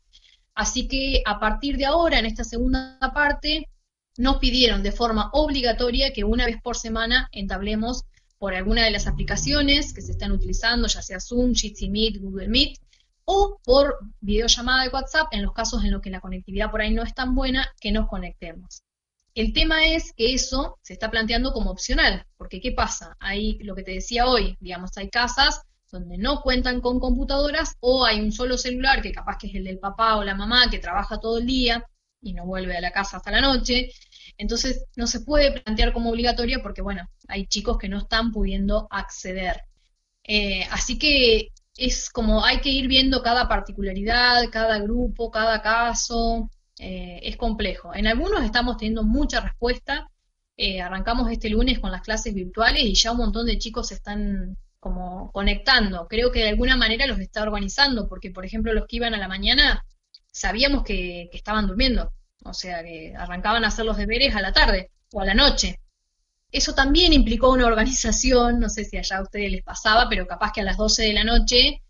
Así 0.54 0.88
que 0.88 1.22
a 1.26 1.40
partir 1.40 1.78
de 1.78 1.86
ahora, 1.86 2.20
en 2.20 2.26
esta 2.26 2.44
segunda 2.44 2.98
parte, 3.14 3.70
nos 4.18 4.38
pidieron 4.38 4.84
de 4.84 4.92
forma 4.92 5.30
obligatoria 5.34 6.12
que 6.14 6.24
una 6.24 6.46
vez 6.46 6.58
por 6.62 6.76
semana 6.76 7.30
entablemos 7.32 8.04
por 8.38 8.54
alguna 8.54 8.84
de 8.84 8.92
las 8.92 9.08
aplicaciones 9.08 9.94
que 9.94 10.02
se 10.02 10.12
están 10.12 10.32
utilizando, 10.32 10.88
ya 10.88 11.02
sea 11.02 11.20
Zoom, 11.20 11.54
Jitsi 11.54 11.90
Meet, 11.90 12.18
Google 12.20 12.48
Meet, 12.48 12.78
o 13.24 13.60
por 13.64 14.00
videollamada 14.20 14.84
de 14.84 14.90
WhatsApp, 14.90 15.28
en 15.32 15.44
los 15.44 15.54
casos 15.54 15.84
en 15.84 15.92
los 15.92 16.02
que 16.02 16.10
la 16.10 16.22
conectividad 16.22 16.72
por 16.72 16.82
ahí 16.82 16.92
no 16.92 17.04
es 17.04 17.14
tan 17.14 17.36
buena, 17.36 17.68
que 17.80 17.92
nos 17.92 18.08
conectemos. 18.08 18.84
El 19.34 19.54
tema 19.54 19.86
es 19.86 20.12
que 20.14 20.34
eso 20.34 20.80
se 20.82 20.94
está 20.94 21.10
planteando 21.10 21.54
como 21.54 21.72
opcional, 21.72 22.26
porque 22.36 22.60
¿qué 22.60 22.74
pasa? 22.74 23.16
Hay 23.20 23.60
lo 23.60 23.76
que 23.76 23.84
te 23.84 23.92
decía 23.92 24.28
hoy, 24.28 24.58
digamos, 24.60 24.98
hay 24.98 25.10
casas 25.10 25.62
donde 25.92 26.18
no 26.18 26.42
cuentan 26.42 26.82
con 26.82 27.00
computadoras 27.00 27.76
o 27.82 28.06
hay 28.06 28.22
un 28.22 28.32
solo 28.32 28.58
celular 28.58 29.02
que 29.02 29.12
capaz 29.12 29.38
que 29.38 29.48
es 29.48 29.56
el 29.56 29.66
del 29.66 29.80
papá 29.80 30.18
o 30.18 30.24
la 30.24 30.36
mamá 30.36 30.70
que 30.70 30.80
trabaja 30.80 31.20
todo 31.20 31.40
el 31.40 31.46
día 31.46 31.86
y 32.22 32.34
no 32.34 32.46
vuelve 32.46 32.78
a 32.78 32.82
la 32.82 32.92
casa 32.92 33.18
hasta 33.18 33.32
la 33.32 33.42
noche. 33.42 33.92
Entonces 34.38 34.86
no 34.96 35.08
se 35.08 35.22
puede 35.22 35.60
plantear 35.62 35.94
como 35.94 36.10
obligatoria 36.12 36.62
porque, 36.62 36.82
bueno, 36.82 37.08
hay 37.28 37.48
chicos 37.48 37.78
que 37.78 37.90
no 37.90 37.98
están 38.00 38.32
pudiendo 38.32 38.88
acceder. 38.90 39.64
Eh, 40.24 40.66
así 40.72 40.98
que 40.98 41.50
es 41.78 42.10
como 42.10 42.46
hay 42.46 42.60
que 42.62 42.70
ir 42.70 42.88
viendo 42.88 43.22
cada 43.24 43.48
particularidad, 43.48 44.50
cada 44.52 44.80
grupo, 44.80 45.32
cada 45.32 45.62
caso. 45.62 46.50
Eh, 46.80 47.20
es 47.24 47.38
complejo. 47.38 47.94
En 47.94 48.08
algunos 48.08 48.44
estamos 48.44 48.78
teniendo 48.78 49.04
mucha 49.04 49.40
respuesta. 49.42 50.10
Eh, 50.58 50.82
arrancamos 50.82 51.30
este 51.32 51.50
lunes 51.50 51.80
con 51.80 51.92
las 51.92 52.02
clases 52.02 52.34
virtuales 52.34 52.84
y 52.84 52.94
ya 52.96 53.12
un 53.12 53.18
montón 53.18 53.46
de 53.46 53.58
chicos 53.58 53.92
están 53.92 54.58
como 54.82 55.32
conectando. 55.32 56.08
Creo 56.10 56.32
que 56.32 56.40
de 56.40 56.50
alguna 56.50 56.76
manera 56.76 57.06
los 57.06 57.20
está 57.20 57.44
organizando, 57.44 58.10
porque 58.10 58.32
por 58.32 58.46
ejemplo 58.46 58.74
los 58.74 58.88
que 58.88 58.98
iban 58.98 59.14
a 59.14 59.20
la 59.20 59.30
mañana 59.30 59.86
sabíamos 60.32 60.84
que, 60.84 61.30
estaban 61.32 61.68
durmiendo, 61.68 62.12
o 62.44 62.54
sea, 62.54 62.84
que 62.84 63.14
arrancaban 63.16 63.64
a 63.64 63.68
hacer 63.68 63.86
los 63.86 63.98
deberes 63.98 64.36
a 64.36 64.42
la 64.42 64.52
tarde 64.52 64.92
o 65.14 65.22
a 65.22 65.26
la 65.26 65.36
noche. 65.36 65.80
Eso 66.52 66.74
también 66.74 67.14
implicó 67.14 67.52
una 67.52 67.68
organización, 67.68 68.60
no 68.60 68.70
sé 68.70 68.84
si 68.84 68.98
allá 68.98 69.18
a 69.18 69.22
ustedes 69.22 69.52
les 69.52 69.64
pasaba, 69.64 70.10
pero 70.10 70.28
capaz 70.28 70.52
que 70.52 70.62
a 70.62 70.66
las 70.66 70.78
12 70.78 71.04
de 71.04 71.14
la 71.14 71.24
noche 71.24 71.82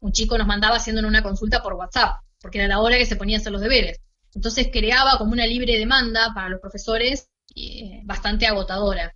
un 0.00 0.12
chico 0.12 0.36
nos 0.36 0.48
mandaba 0.48 0.76
haciendo 0.76 1.06
una 1.06 1.22
consulta 1.22 1.62
por 1.62 1.74
WhatsApp, 1.74 2.16
porque 2.40 2.58
era 2.58 2.66
la 2.66 2.80
hora 2.80 2.98
que 2.98 3.06
se 3.06 3.16
ponía 3.16 3.36
a 3.38 3.40
hacer 3.40 3.52
los 3.52 3.60
deberes. 3.60 4.00
Entonces 4.34 4.68
creaba 4.72 5.16
como 5.16 5.32
una 5.32 5.46
libre 5.46 5.78
demanda 5.78 6.32
para 6.34 6.48
los 6.48 6.60
profesores 6.60 7.28
eh, 7.54 8.00
bastante 8.02 8.46
agotadora. 8.48 9.14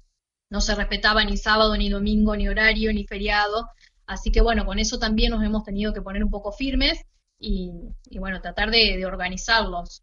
No 0.50 0.61
se 0.61 0.75
respetaba 0.75 1.25
ni 1.25 1.37
sábado, 1.37 1.76
ni 1.76 1.88
domingo, 1.88 2.37
ni 2.37 2.49
horario, 2.49 2.93
ni 2.93 3.05
feriado. 3.05 3.69
Así 4.07 4.31
que 4.31 4.41
bueno, 4.41 4.65
con 4.65 4.79
eso 4.79 4.99
también 4.99 5.33
nos 5.33 5.43
hemos 5.43 5.65
tenido 5.65 5.93
que 5.93 6.03
poner 6.03 6.23
un 6.23 6.31
poco 6.31 6.53
firmes 6.53 7.05
y, 7.38 7.71
bueno, 8.19 8.41
tratar 8.41 8.71
de, 8.71 9.05
organizarlos. 9.05 10.03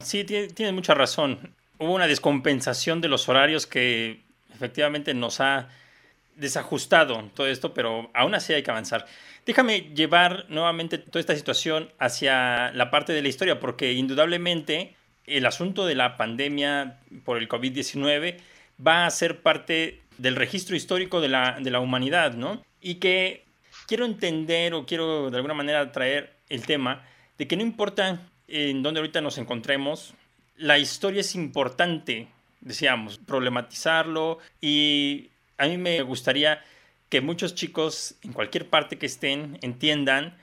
Sí, 0.00 0.24
tiene, 0.24 0.72
mucha 0.72 0.94
razón. 0.94 1.56
Hubo 1.78 1.94
una 1.94 2.06
descompensación 2.06 3.00
de 3.00 3.08
los 3.08 3.28
horarios 3.28 3.66
que 3.66 4.24
efectivamente 4.52 5.14
nos 5.14 5.40
ha 5.40 5.68
desajustado 6.36 7.30
todo 7.34 7.48
esto, 7.48 7.74
pero 7.74 8.10
aún 8.14 8.34
así 8.34 8.52
hay 8.52 8.62
que 8.62 8.70
avanzar. 8.70 9.06
Déjame 9.44 9.92
llevar 9.94 10.46
nuevamente 10.48 10.98
toda 10.98 11.20
esta 11.20 11.34
situación 11.34 11.90
hacia 11.98 12.70
la 12.72 12.90
parte 12.90 13.12
de 13.12 13.22
la 13.22 13.28
historia, 13.28 13.58
porque 13.58 13.92
indudablemente 13.92 14.94
el 15.26 15.46
asunto 15.46 15.86
de 15.86 15.94
la 15.94 16.16
pandemia 16.16 17.00
por 17.24 17.38
el 17.38 17.48
COVID-19 17.48 18.36
va 18.84 19.06
a 19.06 19.10
ser 19.10 19.42
parte 19.42 20.00
del 20.18 20.36
registro 20.36 20.76
histórico 20.76 21.20
de 21.20 21.28
la, 21.28 21.58
de 21.60 21.70
la 21.70 21.80
humanidad, 21.80 22.34
¿no? 22.34 22.62
Y 22.80 22.96
que 22.96 23.44
quiero 23.86 24.04
entender 24.04 24.74
o 24.74 24.86
quiero 24.86 25.30
de 25.30 25.36
alguna 25.36 25.54
manera 25.54 25.92
traer 25.92 26.34
el 26.48 26.64
tema 26.64 27.04
de 27.38 27.46
que 27.46 27.56
no 27.56 27.62
importa 27.62 28.20
en 28.48 28.82
dónde 28.82 29.00
ahorita 29.00 29.20
nos 29.20 29.38
encontremos, 29.38 30.14
la 30.56 30.78
historia 30.78 31.20
es 31.20 31.34
importante, 31.34 32.28
decíamos, 32.60 33.18
problematizarlo 33.18 34.38
y 34.60 35.30
a 35.56 35.66
mí 35.66 35.76
me 35.76 36.02
gustaría 36.02 36.62
que 37.08 37.20
muchos 37.20 37.54
chicos 37.54 38.16
en 38.22 38.32
cualquier 38.32 38.68
parte 38.68 38.98
que 38.98 39.06
estén 39.06 39.58
entiendan 39.62 40.36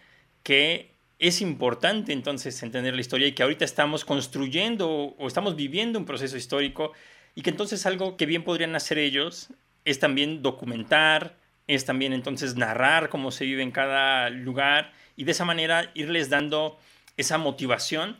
que 0.44 0.92
es 1.20 1.42
importante 1.42 2.14
entonces 2.14 2.62
entender 2.64 2.94
la 2.94 3.02
historia 3.02 3.28
y 3.28 3.34
que 3.34 3.44
ahorita 3.44 3.66
estamos 3.66 4.06
construyendo 4.06 4.90
o 4.90 5.28
estamos 5.28 5.56
viviendo 5.56 6.00
un 6.00 6.06
proceso 6.06 6.38
histórico 6.38 6.92
y 7.36 7.42
que 7.42 7.50
entonces 7.50 7.86
algo 7.86 8.18
que 8.18 8.26
bien 8.26 8.44
podrían 8.44 8.76
hacer 8.76 8.98
ellos 8.98 9.50
es 9.84 10.00
también 10.00 10.42
documentar, 10.42 11.36
es 11.68 11.86
también 11.86 12.14
entonces 12.14 12.56
narrar 12.56 13.10
cómo 13.10 13.32
se 13.32 13.46
vive 13.46 13.62
en 13.62 13.72
cada 13.72 14.30
lugar 14.30 14.94
y 15.16 15.26
de 15.26 15.32
esa 15.32 15.46
manera 15.46 15.92
irles 15.94 16.30
dando 16.30 16.80
esa 17.18 17.38
motivación 17.38 18.18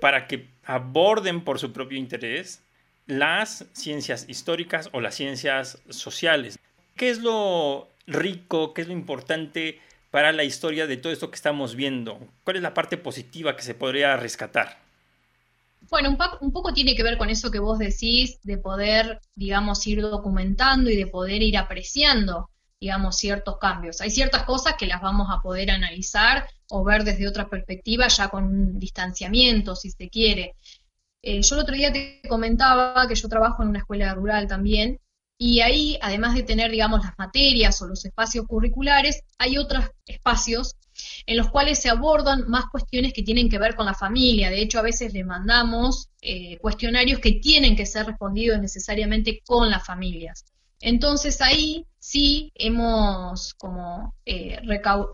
para 0.00 0.26
que 0.26 0.48
aborden 0.64 1.42
por 1.42 1.58
su 1.58 1.72
propio 1.72 1.98
interés 1.98 2.62
las 3.06 3.64
ciencias 3.72 4.26
históricas 4.28 4.90
o 4.92 5.00
las 5.00 5.14
ciencias 5.14 5.78
sociales. 5.88 6.58
¿Qué 6.96 7.10
es 7.10 7.18
lo 7.18 7.88
rico, 8.06 8.74
qué 8.74 8.82
es 8.82 8.88
lo 8.88 8.92
importante 8.92 9.80
para 10.10 10.32
la 10.32 10.44
historia 10.44 10.86
de 10.86 10.96
todo 10.96 11.12
esto 11.12 11.30
que 11.30 11.36
estamos 11.36 11.74
viendo? 11.74 12.18
¿Cuál 12.44 12.56
es 12.56 12.62
la 12.62 12.74
parte 12.74 12.96
positiva 12.96 13.56
que 13.56 13.62
se 13.62 13.74
podría 13.74 14.16
rescatar? 14.16 14.87
Bueno, 15.90 16.10
un, 16.10 16.18
un, 16.40 16.52
poco 16.52 16.72
tiene 16.74 16.94
que 16.94 17.02
ver 17.02 17.16
con 17.16 17.30
eso 17.30 17.50
que 17.50 17.58
vos 17.58 17.78
decís, 17.78 18.38
de 18.42 18.58
poder, 18.58 19.20
digamos, 19.34 19.86
ir 19.86 20.02
documentando 20.02 20.90
y 20.90 20.96
de 20.96 21.06
poder 21.06 21.42
ir 21.42 21.56
apreciando 21.56 22.50
digamos, 22.80 23.16
ciertos 23.16 23.58
cambios. 23.58 24.00
Hay 24.00 24.10
ciertas 24.10 24.44
cosas 24.44 24.74
que 24.78 24.86
las 24.86 25.00
vamos 25.00 25.28
a 25.30 25.40
poder 25.40 25.70
analizar 25.70 26.48
o 26.70 26.84
ver 26.84 27.04
desde 27.04 27.28
otra 27.28 27.48
perspectiva, 27.48 28.08
ya 28.08 28.28
con 28.28 28.44
un 28.44 28.78
distanciamiento, 28.78 29.74
si 29.74 29.90
se 29.90 30.08
quiere. 30.08 30.54
Eh, 31.22 31.42
yo 31.42 31.56
el 31.56 31.62
otro 31.62 31.74
día 31.74 31.92
te 31.92 32.22
comentaba 32.28 33.06
que 33.08 33.14
yo 33.14 33.28
trabajo 33.28 33.62
en 33.62 33.70
una 33.70 33.80
escuela 33.80 34.14
rural 34.14 34.46
también, 34.46 35.00
y 35.38 35.60
ahí, 35.60 35.98
además 36.02 36.34
de 36.34 36.42
tener, 36.42 36.70
digamos, 36.70 37.04
las 37.04 37.16
materias 37.16 37.80
o 37.80 37.86
los 37.86 38.04
espacios 38.04 38.44
curriculares, 38.46 39.22
hay 39.38 39.56
otros 39.56 39.84
espacios 40.04 40.74
en 41.26 41.36
los 41.36 41.48
cuales 41.48 41.78
se 41.78 41.88
abordan 41.88 42.48
más 42.48 42.64
cuestiones 42.66 43.12
que 43.12 43.22
tienen 43.22 43.48
que 43.48 43.58
ver 43.58 43.76
con 43.76 43.86
la 43.86 43.94
familia. 43.94 44.50
De 44.50 44.60
hecho, 44.60 44.80
a 44.80 44.82
veces 44.82 45.12
le 45.12 45.22
mandamos 45.22 46.08
eh, 46.20 46.58
cuestionarios 46.58 47.20
que 47.20 47.32
tienen 47.32 47.76
que 47.76 47.86
ser 47.86 48.06
respondidos 48.06 48.60
necesariamente 48.60 49.40
con 49.46 49.70
las 49.70 49.86
familias. 49.86 50.44
Entonces 50.80 51.40
ahí 51.40 51.86
sí 51.98 52.52
hemos 52.54 53.54
como 53.54 54.14
eh, 54.24 54.58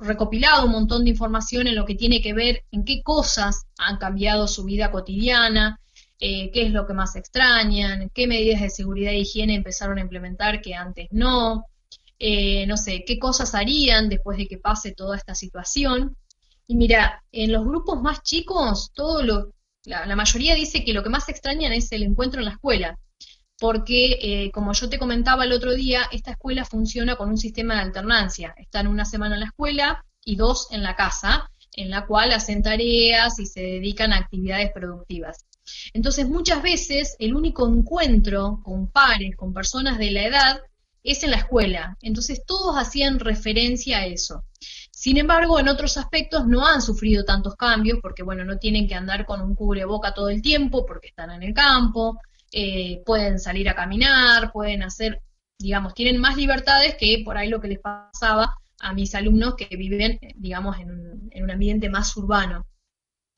recopilado 0.00 0.66
un 0.66 0.72
montón 0.72 1.04
de 1.04 1.10
información 1.10 1.66
en 1.66 1.74
lo 1.74 1.86
que 1.86 1.94
tiene 1.94 2.20
que 2.20 2.34
ver 2.34 2.64
en 2.70 2.84
qué 2.84 3.02
cosas 3.02 3.66
han 3.78 3.98
cambiado 3.98 4.46
su 4.46 4.64
vida 4.64 4.90
cotidiana, 4.90 5.80
eh, 6.26 6.50
qué 6.54 6.62
es 6.64 6.72
lo 6.72 6.86
que 6.86 6.94
más 6.94 7.16
extrañan, 7.16 8.10
qué 8.14 8.26
medidas 8.26 8.62
de 8.62 8.70
seguridad 8.70 9.12
e 9.12 9.18
higiene 9.18 9.56
empezaron 9.56 9.98
a 9.98 10.00
implementar 10.00 10.62
que 10.62 10.74
antes 10.74 11.08
no, 11.10 11.66
eh, 12.18 12.66
no 12.66 12.78
sé, 12.78 13.04
qué 13.06 13.18
cosas 13.18 13.54
harían 13.54 14.08
después 14.08 14.38
de 14.38 14.46
que 14.46 14.56
pase 14.56 14.92
toda 14.92 15.18
esta 15.18 15.34
situación. 15.34 16.16
Y 16.66 16.76
mira, 16.76 17.22
en 17.30 17.52
los 17.52 17.66
grupos 17.66 18.00
más 18.00 18.22
chicos, 18.22 18.90
todo 18.94 19.22
lo, 19.22 19.52
la, 19.84 20.16
mayoría 20.16 20.54
dice 20.54 20.82
que 20.82 20.94
lo 20.94 21.02
que 21.02 21.10
más 21.10 21.28
extrañan 21.28 21.74
es 21.74 21.92
el 21.92 22.02
encuentro 22.02 22.40
en 22.40 22.46
la 22.46 22.52
escuela 22.52 22.98
porque, 23.58 24.18
eh, 24.22 24.50
como 24.50 24.72
yo 24.72 24.88
te 24.88 24.98
comentaba 24.98 25.44
el 25.44 25.52
otro 25.52 25.74
día, 25.74 26.08
esta 26.10 26.30
escuela 26.30 26.64
funciona 26.64 27.16
con 27.16 27.28
un 27.28 27.36
sistema 27.36 27.74
de 27.74 27.82
alternancia. 27.82 28.54
Están 28.56 28.86
una 28.86 29.04
semana 29.04 29.34
en 29.34 29.40
la 29.40 29.46
escuela 29.48 30.02
y 30.24 30.36
dos 30.36 30.68
en 30.70 30.82
la 30.82 30.96
casa, 30.96 31.50
en 31.72 31.90
la 31.90 32.06
cual 32.06 32.32
hacen 32.32 32.62
tareas 32.62 33.38
y 33.38 33.44
se 33.44 33.60
dedican 33.60 34.14
a 34.14 34.16
actividades 34.16 34.72
productivas. 34.72 35.44
Entonces, 35.92 36.28
muchas 36.28 36.62
veces 36.62 37.16
el 37.18 37.35
único 37.35 37.68
encuentro 37.68 38.61
con 38.62 38.90
pares, 38.90 39.37
con 39.37 39.52
personas 39.52 39.99
de 39.99 40.11
la 40.11 40.25
edad, 40.25 40.61
es 41.02 41.23
en 41.23 41.30
la 41.30 41.38
escuela. 41.38 41.97
Entonces, 42.00 42.44
todos 42.47 42.76
hacían 42.76 43.18
referencia 43.18 43.99
a 43.99 44.06
eso. 44.06 44.44
Sin 44.90 45.18
embargo, 45.18 45.59
en 45.59 45.68
otros 45.68 45.97
aspectos 45.99 46.47
no 46.47 46.66
han 46.66 46.80
sufrido 46.80 47.25
tantos 47.25 47.56
cambios, 47.56 47.99
porque, 48.00 48.23
bueno, 48.23 48.44
no 48.44 48.59
tienen 48.59 48.88
que 48.88 48.94
andar 48.94 49.26
con 49.26 49.42
un 49.42 49.54
cubreboca 49.54 50.14
todo 50.14 50.30
el 50.30 50.40
tiempo, 50.40 50.87
porque 50.87 51.09
están 51.09 51.30
en 51.30 51.42
el 51.42 51.52
campo, 51.52 52.18
eh, 52.56 53.02
pueden 53.04 53.40
salir 53.40 53.68
a 53.68 53.75
caminar, 53.75 54.52
pueden 54.52 54.85
hacer, 54.85 55.21
digamos, 55.59 55.92
tienen 55.92 56.18
más 56.18 56.37
libertades 56.37 56.94
que 56.99 57.21
por 57.25 57.37
ahí 57.37 57.49
lo 57.49 57.61
que 57.61 57.66
les 57.66 57.80
pasaba 57.80 58.56
a 58.78 58.92
mis 58.92 59.14
alumnos 59.14 59.56
que 59.56 59.76
viven, 59.76 60.21
digamos, 60.37 60.78
en 60.78 60.90
un, 60.90 61.50
ambiente 61.50 61.88
más 61.90 62.16
urbano. 62.16 62.64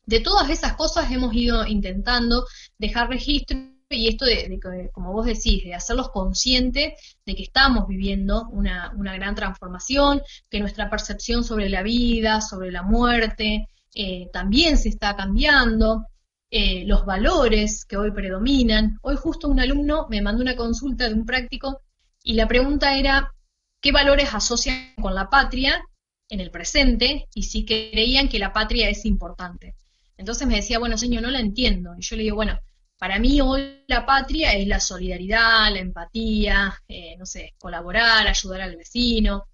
De 0.07 0.21
todas 0.21 0.49
esas 0.51 0.75
cosas 0.75 1.11
hemos 1.11 1.35
ido 1.35 1.67
intentando 1.67 2.47
dejar 2.79 3.09
registro 3.09 3.59
y 3.91 4.09
esto 4.09 4.25
de, 4.25 4.59
como 4.93 5.13
vos 5.13 5.27
decís, 5.27 5.65
de 5.65 5.75
hacerlos 5.75 6.11
conscientes 6.11 7.19
de 7.25 7.35
que 7.35 7.43
estamos 7.43 7.87
viviendo 7.89 8.49
una, 8.51 8.93
gran 8.97 9.35
transformación, 9.35 10.23
que 10.49 10.61
nuestra 10.61 10.91
percepción 10.91 11.45
sobre 11.45 11.69
la 11.69 11.83
vida, 11.83 12.41
sobre 12.41 12.71
la 12.71 12.83
muerte, 12.83 13.69
eh, 13.95 14.29
también 14.33 14.77
se 14.79 14.89
está 14.89 15.17
cambiando, 15.17 16.07
eh, 16.51 16.85
los 16.87 17.05
valores 17.05 17.85
que 17.85 17.97
hoy 17.97 18.13
predominan. 18.13 18.99
Hoy 19.03 19.17
justo 19.17 19.49
un 19.49 19.59
alumno 19.59 20.07
me 20.09 20.23
mandó 20.23 20.43
una 20.43 20.57
consulta 20.57 21.09
de 21.09 21.15
un 21.15 21.27
práctico 21.27 21.83
y 22.23 22.35
la 22.35 22.47
pregunta 22.47 22.97
era 22.97 23.33
qué 23.81 23.91
valores 23.91 24.35
asocian 24.35 24.95
con 25.01 25.15
la 25.15 25.29
patria 25.29 25.83
en 26.29 26.41
el 26.41 26.51
presente 26.53 27.29
y 27.35 27.43
si 27.43 27.65
creían 27.65 28.29
que 28.29 28.39
la 28.39 28.53
patria 28.53 28.89
es 28.89 29.05
importante. 29.05 29.75
Entonces 30.17 30.47
me 30.47 30.57
decía, 30.57 30.79
bueno, 30.79 30.99
señor, 30.99 31.23
no 31.23 31.31
la 31.31 31.41
entiendo. 31.41 31.95
Y 31.99 32.03
yo 32.03 32.17
le 32.17 32.23
digo, 32.25 32.37
bueno, 32.37 32.59
para 32.99 33.19
mí 33.19 33.41
hoy 33.41 33.85
la 33.89 34.07
patria 34.07 34.53
es 34.53 34.67
la 34.67 34.81
solidaridad, 34.81 35.73
la 35.73 35.81
empatía, 35.81 36.75
eh, 36.89 37.17
no 37.19 37.27
sé, 37.27 37.55
colaborar, 37.59 38.27
ayudar 38.27 38.63
al 38.63 38.77
vecino. 38.77 39.45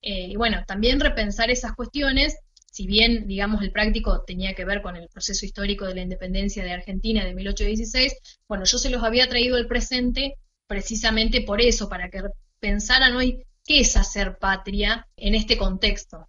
Eh, 0.00 0.28
y 0.28 0.36
bueno, 0.36 0.64
también 0.66 1.00
repensar 1.00 1.50
esas 1.50 1.74
cuestiones 1.74 2.36
si 2.76 2.86
bien, 2.86 3.26
digamos, 3.26 3.62
el 3.62 3.72
práctico 3.72 4.22
tenía 4.26 4.52
que 4.52 4.66
ver 4.66 4.82
con 4.82 4.96
el 4.96 5.08
proceso 5.08 5.46
histórico 5.46 5.86
de 5.86 5.94
la 5.94 6.02
independencia 6.02 6.62
de 6.62 6.74
Argentina 6.74 7.24
de 7.24 7.34
1816, 7.34 8.12
bueno, 8.46 8.64
yo 8.66 8.76
se 8.76 8.90
los 8.90 9.02
había 9.02 9.30
traído 9.30 9.56
al 9.56 9.66
presente 9.66 10.34
precisamente 10.66 11.40
por 11.40 11.62
eso, 11.62 11.88
para 11.88 12.10
que 12.10 12.20
pensaran 12.60 13.16
hoy 13.16 13.42
qué 13.64 13.80
es 13.80 13.96
hacer 13.96 14.36
patria 14.36 15.08
en 15.16 15.34
este 15.34 15.56
contexto. 15.56 16.28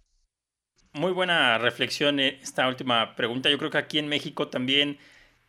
Muy 0.98 1.12
buena 1.12 1.58
reflexión 1.58 2.18
eh, 2.18 2.40
esta 2.42 2.66
última 2.66 3.14
pregunta. 3.14 3.48
Yo 3.48 3.56
creo 3.56 3.70
que 3.70 3.78
aquí 3.78 4.00
en 4.00 4.08
México 4.08 4.48
también 4.48 4.98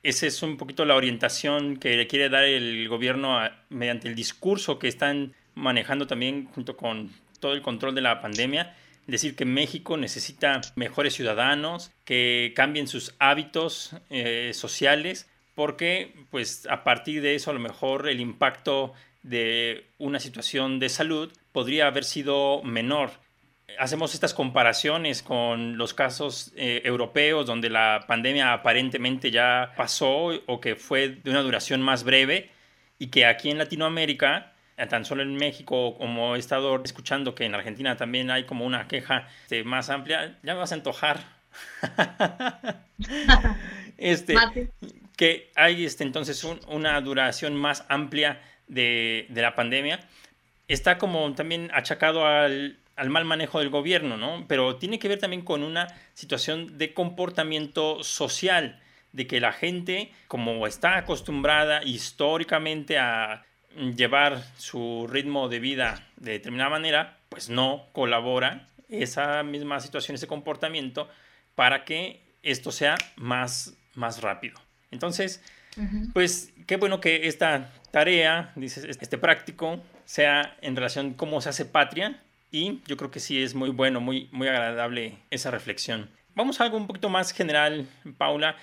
esa 0.03 0.27
es 0.27 0.43
un 0.43 0.57
poquito 0.57 0.85
la 0.85 0.93
orientación 0.93 1.77
que 1.77 1.97
le 1.97 2.05
quiere 2.05 2.29
dar 2.29 2.43
el 2.43 2.87
gobierno 2.87 3.39
mediante 3.69 4.07
el 4.07 4.13
discurso 4.13 4.77
que 4.77 4.87
están 4.87 5.33
manejando 5.55 6.05
también 6.05 6.45
junto 6.53 6.77
con 6.77 7.09
todo 7.39 7.53
el 7.53 7.63
control 7.63 7.95
de 7.95 8.01
la 8.01 8.21
pandemia 8.21 8.75
decir 9.07 9.35
que 9.35 9.45
México 9.45 9.97
necesita 9.97 10.61
mejores 10.75 11.15
ciudadanos, 11.15 11.91
que 12.05 12.53
cambien 12.55 12.87
sus 12.87 13.15
hábitos 13.17 13.95
eh, 14.11 14.51
sociales, 14.53 15.27
porque 15.55 16.13
pues 16.29 16.67
a 16.69 16.83
partir 16.83 17.23
de 17.23 17.33
eso 17.33 17.49
a 17.49 17.55
lo 17.55 17.59
mejor 17.59 18.07
el 18.07 18.19
impacto 18.19 18.93
de 19.23 19.87
una 19.97 20.19
situación 20.19 20.77
de 20.77 20.89
salud 20.89 21.33
podría 21.51 21.87
haber 21.87 22.03
sido 22.03 22.61
menor. 22.61 23.13
Hacemos 23.77 24.13
estas 24.13 24.33
comparaciones 24.33 25.21
con 25.21 25.77
los 25.77 25.93
casos 25.93 26.51
eh, 26.55 26.81
europeos 26.83 27.45
donde 27.45 27.69
la 27.69 28.05
pandemia 28.07 28.53
aparentemente 28.53 29.31
ya 29.31 29.73
pasó 29.77 30.31
o 30.45 30.59
que 30.59 30.75
fue 30.75 31.09
de 31.09 31.29
una 31.29 31.41
duración 31.41 31.81
más 31.81 32.03
breve 32.03 32.49
y 32.97 33.07
que 33.07 33.25
aquí 33.25 33.49
en 33.49 33.57
Latinoamérica 33.57 34.53
tan 34.87 35.03
solo 35.03 35.23
en 35.23 35.35
México, 35.35 35.95
como 35.97 36.35
he 36.35 36.39
estado 36.39 36.81
escuchando 36.83 37.35
que 37.35 37.45
en 37.45 37.53
Argentina 37.53 37.97
también 37.97 38.31
hay 38.31 38.45
como 38.45 38.65
una 38.65 38.87
queja 38.87 39.27
este, 39.43 39.63
más 39.63 39.89
amplia, 39.89 40.37
ya 40.41 40.53
me 40.53 40.59
vas 40.59 40.71
a 40.71 40.75
antojar. 40.75 41.19
este, 43.97 44.35
que 45.17 45.51
hay 45.55 45.85
este, 45.85 46.03
entonces 46.03 46.43
una 46.67 47.01
duración 47.01 47.55
más 47.55 47.85
amplia 47.89 48.41
de, 48.67 49.27
la 49.29 49.55
pandemia. 49.55 49.99
Está 50.67 50.97
como 50.97 51.33
también 51.33 51.71
achacado 51.73 52.25
al, 52.25 52.77
al 52.99 53.09
mal 53.09 53.23
manejo 53.23 53.59
del 53.59 53.69
gobierno, 53.69 54.17
¿no? 54.17 54.45
Pero 54.47 54.75
tiene 54.75 54.99
que 54.99 55.07
ver 55.07 55.19
también 55.19 55.41
con 55.41 55.63
una 55.63 55.87
situación 56.13 56.77
de 56.77 56.93
comportamiento 56.93 58.03
social, 58.03 58.81
de 59.13 59.25
que 59.25 59.39
la 59.39 59.53
gente, 59.53 60.11
como 60.27 60.67
está 60.67 60.97
acostumbrada 60.97 61.81
históricamente 61.83 62.99
a 62.99 63.45
llevar 63.95 64.43
su 64.57 65.07
ritmo 65.09 65.47
de 65.47 65.59
vida 65.59 66.07
de 66.17 66.33
determinada 66.33 66.69
manera, 66.69 67.17
pues 67.29 67.49
no 67.49 67.87
colabora 67.93 68.67
esa 68.89 69.43
misma 69.43 69.79
situación, 69.79 70.15
ese 70.15 70.27
comportamiento, 70.27 71.07
para 71.55 71.85
que 71.85 72.21
esto 72.43 72.71
sea 72.71 72.95
más, 73.15 73.77
más 73.95 74.21
rápido. 74.21 74.59
Entonces, 74.91 75.41
pues 76.13 76.51
qué 76.67 76.75
bueno 76.75 76.99
que 76.99 77.27
esta 77.27 77.71
tarea, 77.91 78.51
dices, 78.55 78.83
este 78.83 79.17
práctico, 79.17 79.81
sea 80.03 80.57
en 80.61 80.75
relación 80.75 81.13
cómo 81.13 81.39
se 81.39 81.49
hace 81.49 81.65
patria 81.65 82.21
y 82.51 82.81
yo 82.87 82.97
creo 82.97 83.11
que 83.11 83.19
sí 83.19 83.41
es 83.41 83.55
muy 83.55 83.69
bueno, 83.69 84.01
muy, 84.01 84.29
muy 84.31 84.47
agradable 84.47 85.19
esa 85.29 85.51
reflexión. 85.51 86.09
Vamos 86.35 86.59
a 86.59 86.63
algo 86.63 86.77
un 86.77 86.87
poquito 86.87 87.09
más 87.09 87.31
general, 87.31 87.87
Paula, 88.17 88.55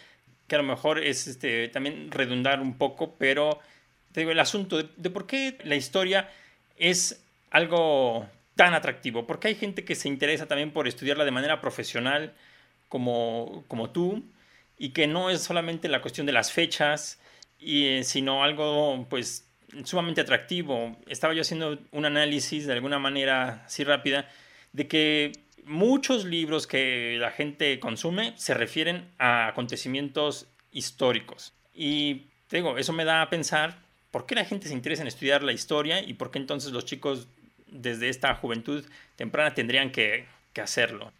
que 0.46 0.54
a 0.54 0.58
lo 0.58 0.64
mejor 0.64 0.98
es 1.04 1.26
este, 1.26 1.68
también 1.68 2.10
redundar 2.10 2.60
un 2.60 2.78
poco, 2.78 3.16
pero 3.18 3.60
digo, 4.20 4.30
el 4.30 4.40
asunto 4.40 4.82
de, 4.82 5.10
por 5.10 5.26
qué 5.26 5.58
la 5.64 5.76
historia 5.76 6.30
es 6.76 7.24
algo 7.50 8.28
tan 8.54 8.74
atractivo. 8.74 9.26
Porque 9.26 9.48
hay 9.48 9.54
gente 9.54 9.84
que 9.84 9.94
se 9.94 10.08
interesa 10.08 10.46
también 10.46 10.72
por 10.72 10.88
estudiarla 10.88 11.24
de 11.24 11.30
manera 11.30 11.60
profesional, 11.60 12.34
como, 12.88 13.64
como 13.68 13.90
tú, 13.90 14.24
y 14.78 14.90
que 14.90 15.06
no 15.06 15.30
es 15.30 15.42
solamente 15.42 15.88
la 15.88 16.00
cuestión 16.00 16.26
de 16.26 16.32
las 16.32 16.52
fechas, 16.52 17.20
y, 17.58 17.86
eh, 17.86 18.04
sino 18.04 18.44
algo 18.44 19.06
pues 19.08 19.45
sumamente 19.84 20.20
atractivo. 20.20 20.96
Estaba 21.06 21.34
yo 21.34 21.42
haciendo 21.42 21.78
un 21.92 22.04
análisis 22.04 22.66
de 22.66 22.72
alguna 22.72 22.98
manera 22.98 23.64
así 23.66 23.84
rápida 23.84 24.28
de 24.72 24.86
que 24.88 25.32
muchos 25.64 26.24
libros 26.24 26.66
que 26.66 27.16
la 27.18 27.30
gente 27.30 27.78
consume 27.80 28.34
se 28.36 28.54
refieren 28.54 29.08
a 29.18 29.48
acontecimientos 29.48 30.46
históricos. 30.72 31.52
Y 31.74 32.26
digo, 32.50 32.78
eso 32.78 32.92
me 32.92 33.04
da 33.04 33.22
a 33.22 33.30
pensar 33.30 33.86
¿Por 34.16 34.24
qué 34.24 34.34
la 34.34 34.46
gente 34.46 34.66
se 34.66 34.72
interesa 34.72 35.02
en 35.02 35.08
estudiar 35.08 35.42
la 35.42 35.52
historia 35.52 36.00
y 36.00 36.14
por 36.14 36.30
qué 36.30 36.38
entonces 36.38 36.72
los 36.72 36.86
chicos 36.86 37.28
desde 37.66 38.08
esta 38.08 38.34
juventud 38.34 38.82
temprana 39.14 39.52
tendrían 39.52 39.92
que, 39.92 40.24
hacerlo? 40.62 41.12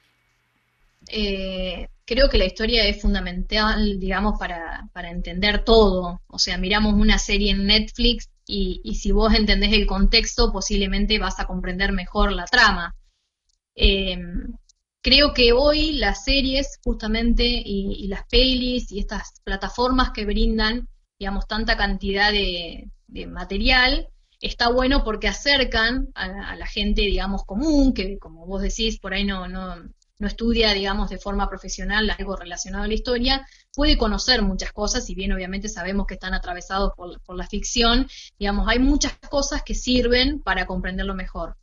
Eh, 1.09 1.89
creo 2.07 2.31
que 2.31 2.39
la 2.39 2.47
historia 2.47 2.87
es 2.87 3.03
fundamental, 3.03 4.01
digamos, 4.01 4.39
para, 4.39 4.89
entender 5.11 5.63
todo. 5.63 6.23
O 6.27 6.39
sea, 6.39 6.57
miramos 6.57 6.95
una 6.95 7.19
serie 7.19 7.51
en 7.51 7.67
Netflix 7.67 8.31
y, 8.47 8.95
si 8.95 9.13
vos 9.13 9.35
entendés 9.35 9.73
el 9.73 9.87
contexto, 9.87 10.53
posiblemente 10.53 11.19
vas 11.19 11.41
a 11.41 11.47
comprender 11.47 11.93
mejor 11.93 12.33
la 12.33 12.45
trama. 12.45 12.95
Eh, 13.75 14.19
creo 15.03 15.35
que 15.35 15.53
hoy 15.53 15.93
las 15.95 16.25
series, 16.25 16.79
justamente, 16.85 17.45
y, 17.45 18.07
las 18.09 18.25
pelis 18.27 18.91
y 18.93 19.01
estas 19.01 19.41
plataformas 19.45 20.11
que 20.11 20.25
brindan 20.25 20.89
digamos, 21.19 21.47
tanta 21.47 21.77
cantidad 21.77 22.31
de, 22.31 22.91
material, 23.29 24.09
está 24.41 24.69
bueno 24.69 25.03
porque 25.05 25.29
acercan 25.29 26.09
a, 26.15 26.55
la 26.57 26.67
gente, 26.67 27.03
digamos, 27.03 27.45
común, 27.45 27.95
que 27.95 28.19
como 28.19 28.47
vos 28.47 28.63
decís, 28.63 28.99
por 28.99 29.15
ahí 29.15 29.25
no, 29.25 29.49
no, 29.49 29.77
no 30.19 30.27
estudia, 30.27 30.73
digamos, 30.73 31.11
de 31.11 31.19
forma 31.19 31.49
profesional 31.49 32.11
algo 32.11 32.37
relacionado 32.37 32.85
a 32.85 32.89
la 32.89 32.95
historia, 32.95 33.47
puede 33.77 33.99
conocer 33.99 34.41
muchas 34.41 34.73
cosas, 34.73 35.05
si 35.05 35.15
bien 35.15 35.33
obviamente 35.35 35.69
sabemos 35.69 36.07
que 36.07 36.15
están 36.15 36.33
atravesados 36.33 36.95
por, 36.97 37.37
la 37.37 37.47
ficción, 37.47 38.09
digamos, 38.39 38.67
hay 38.69 38.79
muchas 38.79 39.13
cosas 39.29 39.63
que 39.63 39.75
sirven 39.75 40.41
para 40.41 40.67
comprenderlo 40.67 41.15
mejor. 41.15 41.59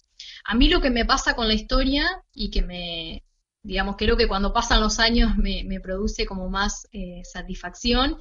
A 0.45 0.53
mí 0.53 0.69
lo 0.69 0.79
que 0.79 0.91
me 0.91 1.05
pasa 1.05 1.35
con 1.35 1.47
la 1.47 1.55
historia 1.55 2.23
y 2.31 2.51
que 2.51 2.61
me, 2.61 3.23
digamos, 3.63 3.95
creo 3.97 4.15
que 4.15 4.27
cuando 4.27 4.53
pasan 4.53 4.79
los 4.79 4.99
años 4.99 5.35
me, 5.37 5.79
produce 5.81 6.27
como 6.27 6.49
más 6.49 6.87
eh, 6.91 7.23
satisfacción, 7.23 8.17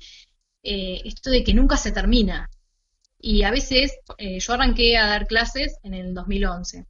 eh, 0.63 1.03
esto 1.05 1.29
de 1.31 1.45
que 1.45 1.53
nunca 1.53 1.77
se 1.77 1.93
termina. 1.93 2.49
Y 3.21 3.43
a 3.43 3.51
veces 3.51 3.93
eh, 4.17 4.41
yo 4.41 4.55
arranqué 4.55 4.97
a 4.97 5.07
dar 5.07 5.27
clases 5.27 5.77
en 5.83 5.93
el 5.93 6.15
2011 6.15 6.87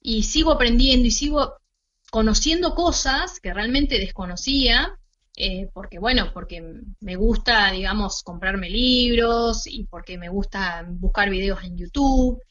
y 0.00 0.22
sigo 0.22 0.52
aprendiendo 0.52 1.08
y 1.08 1.10
sigo 1.10 1.58
conociendo 2.12 2.76
cosas 2.76 3.40
que 3.40 3.52
realmente 3.52 3.98
desconocía, 3.98 4.97
porque 5.72 5.98
bueno, 5.98 6.30
porque 6.32 6.62
me 7.00 7.16
gusta, 7.16 7.70
digamos, 7.72 8.22
comprarme 8.22 8.70
libros 8.70 9.66
y 9.66 9.84
porque 9.84 10.18
me 10.18 10.28
gusta 10.28 10.84
buscar 10.88 11.30
videos 11.30 11.62
en 11.64 11.76
YouTube 11.76 12.42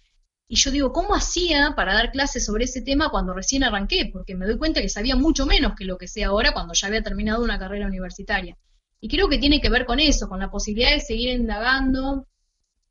y 0.49 0.55
yo 0.55 0.71
digo, 0.71 0.93
¿cómo 0.93 1.13
hacía 1.13 1.73
para 1.75 1.93
dar 1.93 2.11
clases 2.11 2.45
sobre 2.45 2.63
ese 2.65 2.81
tema 2.81 3.09
cuando 3.09 3.33
recién 3.33 3.63
arranqué? 3.63 4.09
Porque 4.11 4.35
me 4.35 4.45
doy 4.45 4.57
cuenta 4.57 4.81
que 4.81 4.87
sabía 4.87 5.15
mucho 5.15 5.45
menos 5.45 5.73
que 5.75 5.83
lo 5.83 5.97
que 5.97 6.07
sé 6.07 6.23
ahora 6.23 6.53
cuando 6.53 6.73
ya 6.73 6.87
había 6.87 7.03
terminado 7.03 7.43
una 7.43 7.59
carrera 7.59 7.87
universitaria. 7.87 8.57
Y 9.01 9.09
creo 9.09 9.27
que 9.27 9.39
tiene 9.39 9.59
que 9.59 9.69
ver 9.69 9.85
con 9.85 9.99
eso, 9.99 10.29
con 10.29 10.39
la 10.39 10.49
posibilidad 10.49 10.91
de 10.91 11.01
seguir 11.01 11.29
indagando, 11.31 12.27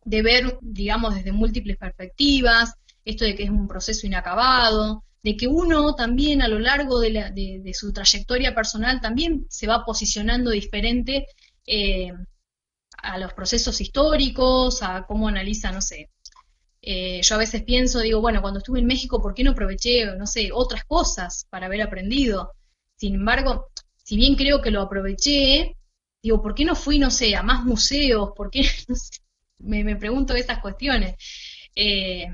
de 0.04 0.22
ver, 0.22 0.58
digamos, 0.60 1.14
desde 1.14 1.32
múltiples 1.32 1.78
perspectivas, 1.78 2.74
esto 3.04 3.24
de 3.24 3.34
que 3.34 3.44
es 3.44 3.50
un 3.50 3.66
proceso 3.68 4.06
inacabado, 4.06 5.02
de 5.26 5.36
que 5.36 5.48
uno 5.48 5.96
también 5.96 6.40
a 6.40 6.46
lo 6.46 6.60
largo 6.60 7.00
de, 7.00 7.72
su 7.74 7.92
trayectoria 7.92 8.54
personal 8.54 9.00
también 9.00 9.44
se 9.48 9.66
va 9.66 9.84
posicionando 9.84 10.52
diferente 10.52 11.26
eh, 11.66 12.12
a 12.98 13.18
los 13.18 13.32
procesos 13.32 13.80
históricos, 13.80 14.84
a 14.84 15.04
cómo 15.04 15.26
analiza, 15.26 15.72
no 15.72 15.80
sé, 15.80 16.10
eh, 16.80 17.20
yo 17.22 17.34
a 17.34 17.38
veces 17.38 17.64
pienso, 17.64 17.98
digo, 17.98 18.20
bueno, 18.20 18.40
cuando 18.40 18.58
estuve 18.58 18.78
en 18.78 18.86
México, 18.86 19.20
¿por 19.20 19.34
qué 19.34 19.42
no 19.42 19.50
aproveché, 19.50 20.06
no 20.16 20.28
sé, 20.28 20.50
otras 20.52 20.84
cosas 20.84 21.48
para 21.50 21.66
haber 21.66 21.82
aprendido? 21.82 22.52
Sin 22.94 23.16
embargo, 23.16 23.66
si 23.96 24.14
bien 24.16 24.36
creo 24.36 24.62
que 24.62 24.70
lo 24.70 24.80
aproveché, 24.82 25.76
digo, 26.22 26.40
¿por 26.40 26.54
qué 26.54 26.64
no 26.64 26.76
fui, 26.76 27.00
no 27.00 27.10
sé, 27.10 27.34
a 27.34 27.42
más 27.42 27.64
museos? 27.64 28.30
¿Por 28.36 28.48
qué? 28.48 28.62
me, 29.58 29.96
pregunto 29.96 30.36
esas 30.36 30.60
cuestiones. 30.60 31.16
Eh, 31.74 32.28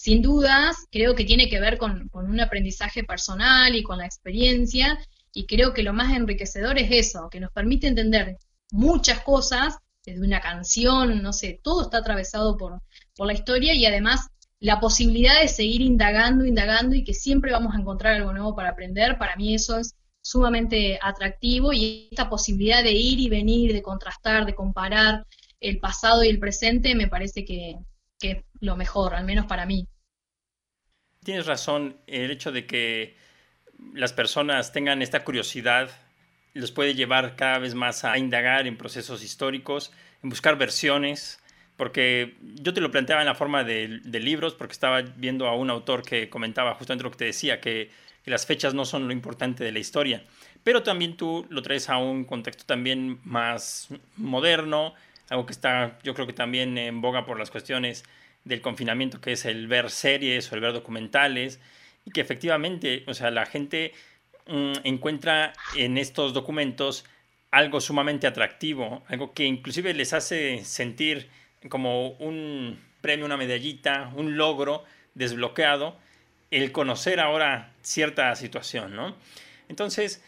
sin 0.00 0.22
dudas, 0.22 0.86
creo 0.90 1.14
que 1.14 1.26
tiene 1.26 1.50
que 1.50 1.60
ver 1.60 1.76
con, 1.76 2.08
un 2.14 2.40
aprendizaje 2.40 3.04
personal 3.04 3.76
y 3.76 3.82
con 3.82 3.98
la 3.98 4.06
experiencia, 4.06 4.98
y 5.34 5.44
creo 5.44 5.74
que 5.74 5.82
lo 5.82 5.92
más 5.92 6.16
enriquecedor 6.16 6.78
es 6.78 6.90
eso, 6.90 7.28
que 7.30 7.38
nos 7.38 7.52
permite 7.52 7.86
entender 7.86 8.38
muchas 8.72 9.20
cosas, 9.20 9.76
desde 10.02 10.22
una 10.22 10.40
canción, 10.40 11.22
no 11.22 11.34
sé, 11.34 11.60
todo 11.62 11.82
está 11.82 11.98
atravesado 11.98 12.56
por, 12.56 12.80
por 13.14 13.26
la 13.26 13.34
historia 13.34 13.74
y 13.74 13.84
además 13.84 14.28
la 14.58 14.80
posibilidad 14.80 15.38
de 15.38 15.48
seguir 15.48 15.82
indagando, 15.82 16.46
indagando 16.46 16.94
y 16.94 17.04
que 17.04 17.12
siempre 17.12 17.52
vamos 17.52 17.74
a 17.74 17.78
encontrar 17.78 18.14
algo 18.14 18.32
nuevo 18.32 18.56
para 18.56 18.70
aprender, 18.70 19.18
para 19.18 19.36
mí 19.36 19.54
eso 19.54 19.76
es 19.76 19.94
sumamente 20.22 20.98
atractivo 21.02 21.74
y 21.74 22.08
esta 22.10 22.30
posibilidad 22.30 22.82
de 22.82 22.92
ir 22.92 23.20
y 23.20 23.28
venir, 23.28 23.74
de 23.74 23.82
contrastar, 23.82 24.46
de 24.46 24.54
comparar 24.54 25.26
el 25.60 25.78
pasado 25.78 26.24
y 26.24 26.28
el 26.28 26.38
presente 26.38 26.94
me 26.94 27.06
parece 27.06 27.44
que, 27.44 27.76
es 28.22 28.44
lo 28.60 28.76
mejor, 28.76 29.14
al 29.14 29.24
menos 29.24 29.46
para 29.46 29.66
mí. 29.66 29.86
Tienes 31.22 31.46
razón, 31.46 31.96
el 32.06 32.30
hecho 32.30 32.52
de 32.52 32.66
que 32.66 33.16
las 33.94 34.12
personas 34.12 34.72
tengan 34.72 35.02
esta 35.02 35.24
curiosidad 35.24 35.90
los 36.54 36.72
puede 36.72 36.94
llevar 36.94 37.36
cada 37.36 37.58
vez 37.58 37.74
más 37.74 38.04
a 38.04 38.18
indagar 38.18 38.66
en 38.66 38.76
procesos 38.76 39.22
históricos, 39.22 39.92
en 40.22 40.30
buscar 40.30 40.58
versiones, 40.58 41.40
porque 41.76 42.36
yo 42.40 42.74
te 42.74 42.80
lo 42.80 42.90
planteaba 42.90 43.22
en 43.22 43.26
la 43.26 43.34
forma 43.34 43.64
de, 43.64 44.00
libros, 44.04 44.54
porque 44.54 44.72
estaba 44.72 45.00
viendo 45.00 45.46
a 45.46 45.54
un 45.54 45.70
autor 45.70 46.02
que 46.02 46.28
comentaba 46.28 46.74
justamente 46.74 47.04
lo 47.04 47.10
que 47.10 47.18
te 47.18 47.24
decía, 47.26 47.60
que, 47.60 47.90
las 48.26 48.46
fechas 48.46 48.74
no 48.74 48.84
son 48.84 49.08
lo 49.08 49.12
importante 49.12 49.64
de 49.64 49.72
la 49.72 49.80
historia, 49.80 50.22
pero 50.62 50.84
también 50.84 51.16
tú 51.16 51.46
lo 51.50 51.62
traes 51.62 51.88
a 51.88 51.96
un 51.96 52.24
contexto 52.24 52.64
también 52.64 53.18
más 53.24 53.88
moderno, 54.16 54.94
algo 55.30 55.46
que 55.46 55.52
está 55.52 55.98
yo 56.02 56.12
creo 56.12 56.26
que 56.26 56.34
también 56.34 56.76
en 56.76 57.00
boga 57.00 57.24
por 57.24 57.38
las 57.38 57.50
cuestiones 57.50 58.04
del 58.44 58.60
confinamiento, 58.60 59.20
que 59.20 59.32
es 59.32 59.46
el 59.46 59.66
ver 59.66 59.90
series 59.90 60.50
o 60.50 60.54
el 60.54 60.60
ver 60.60 60.72
documentales, 60.72 61.60
y 62.04 62.10
que 62.10 62.20
efectivamente, 62.20 63.04
o 63.06 63.14
sea, 63.14 63.30
la 63.30 63.46
gente 63.46 63.92
mm, 64.46 64.72
encuentra 64.84 65.52
en 65.76 65.98
estos 65.98 66.34
documentos 66.34 67.04
algo 67.50 67.80
sumamente 67.80 68.26
atractivo, 68.26 69.02
algo 69.08 69.32
que 69.32 69.44
inclusive 69.44 69.94
les 69.94 70.12
hace 70.12 70.64
sentir 70.64 71.28
como 71.68 72.10
un 72.12 72.80
premio, 73.00 73.26
una 73.26 73.36
medallita, 73.36 74.12
un 74.14 74.36
logro 74.36 74.84
desbloqueado, 75.14 75.96
el 76.50 76.72
conocer 76.72 77.20
ahora 77.20 77.72
cierta 77.82 78.34
situación, 78.34 78.96
¿no? 78.96 79.16
Entonces, 79.68 80.22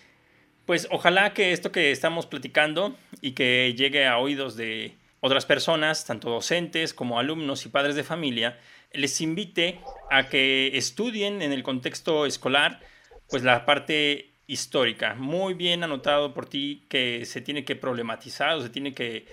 pues 0.66 0.88
ojalá 0.90 1.34
que 1.34 1.52
esto 1.52 1.72
que 1.72 1.90
estamos 1.90 2.26
platicando 2.26 2.96
y 3.20 3.32
que 3.32 3.74
llegue 3.76 4.06
a 4.06 4.18
oídos 4.18 4.56
de 4.56 4.94
otras 5.20 5.46
personas, 5.46 6.04
tanto 6.04 6.30
docentes 6.30 6.94
como 6.94 7.18
alumnos 7.18 7.64
y 7.64 7.68
padres 7.68 7.94
de 7.94 8.04
familia, 8.04 8.58
les 8.92 9.20
invite 9.20 9.80
a 10.10 10.28
que 10.28 10.76
estudien 10.76 11.42
en 11.42 11.52
el 11.52 11.62
contexto 11.62 12.26
escolar, 12.26 12.80
pues 13.28 13.42
la 13.42 13.64
parte 13.64 14.32
histórica. 14.46 15.14
Muy 15.14 15.54
bien 15.54 15.84
anotado 15.84 16.34
por 16.34 16.46
ti 16.46 16.84
que 16.88 17.24
se 17.24 17.40
tiene 17.40 17.64
que 17.64 17.76
problematizar 17.76 18.54
o 18.56 18.62
se 18.62 18.68
tiene 18.68 18.92
que 18.94 19.26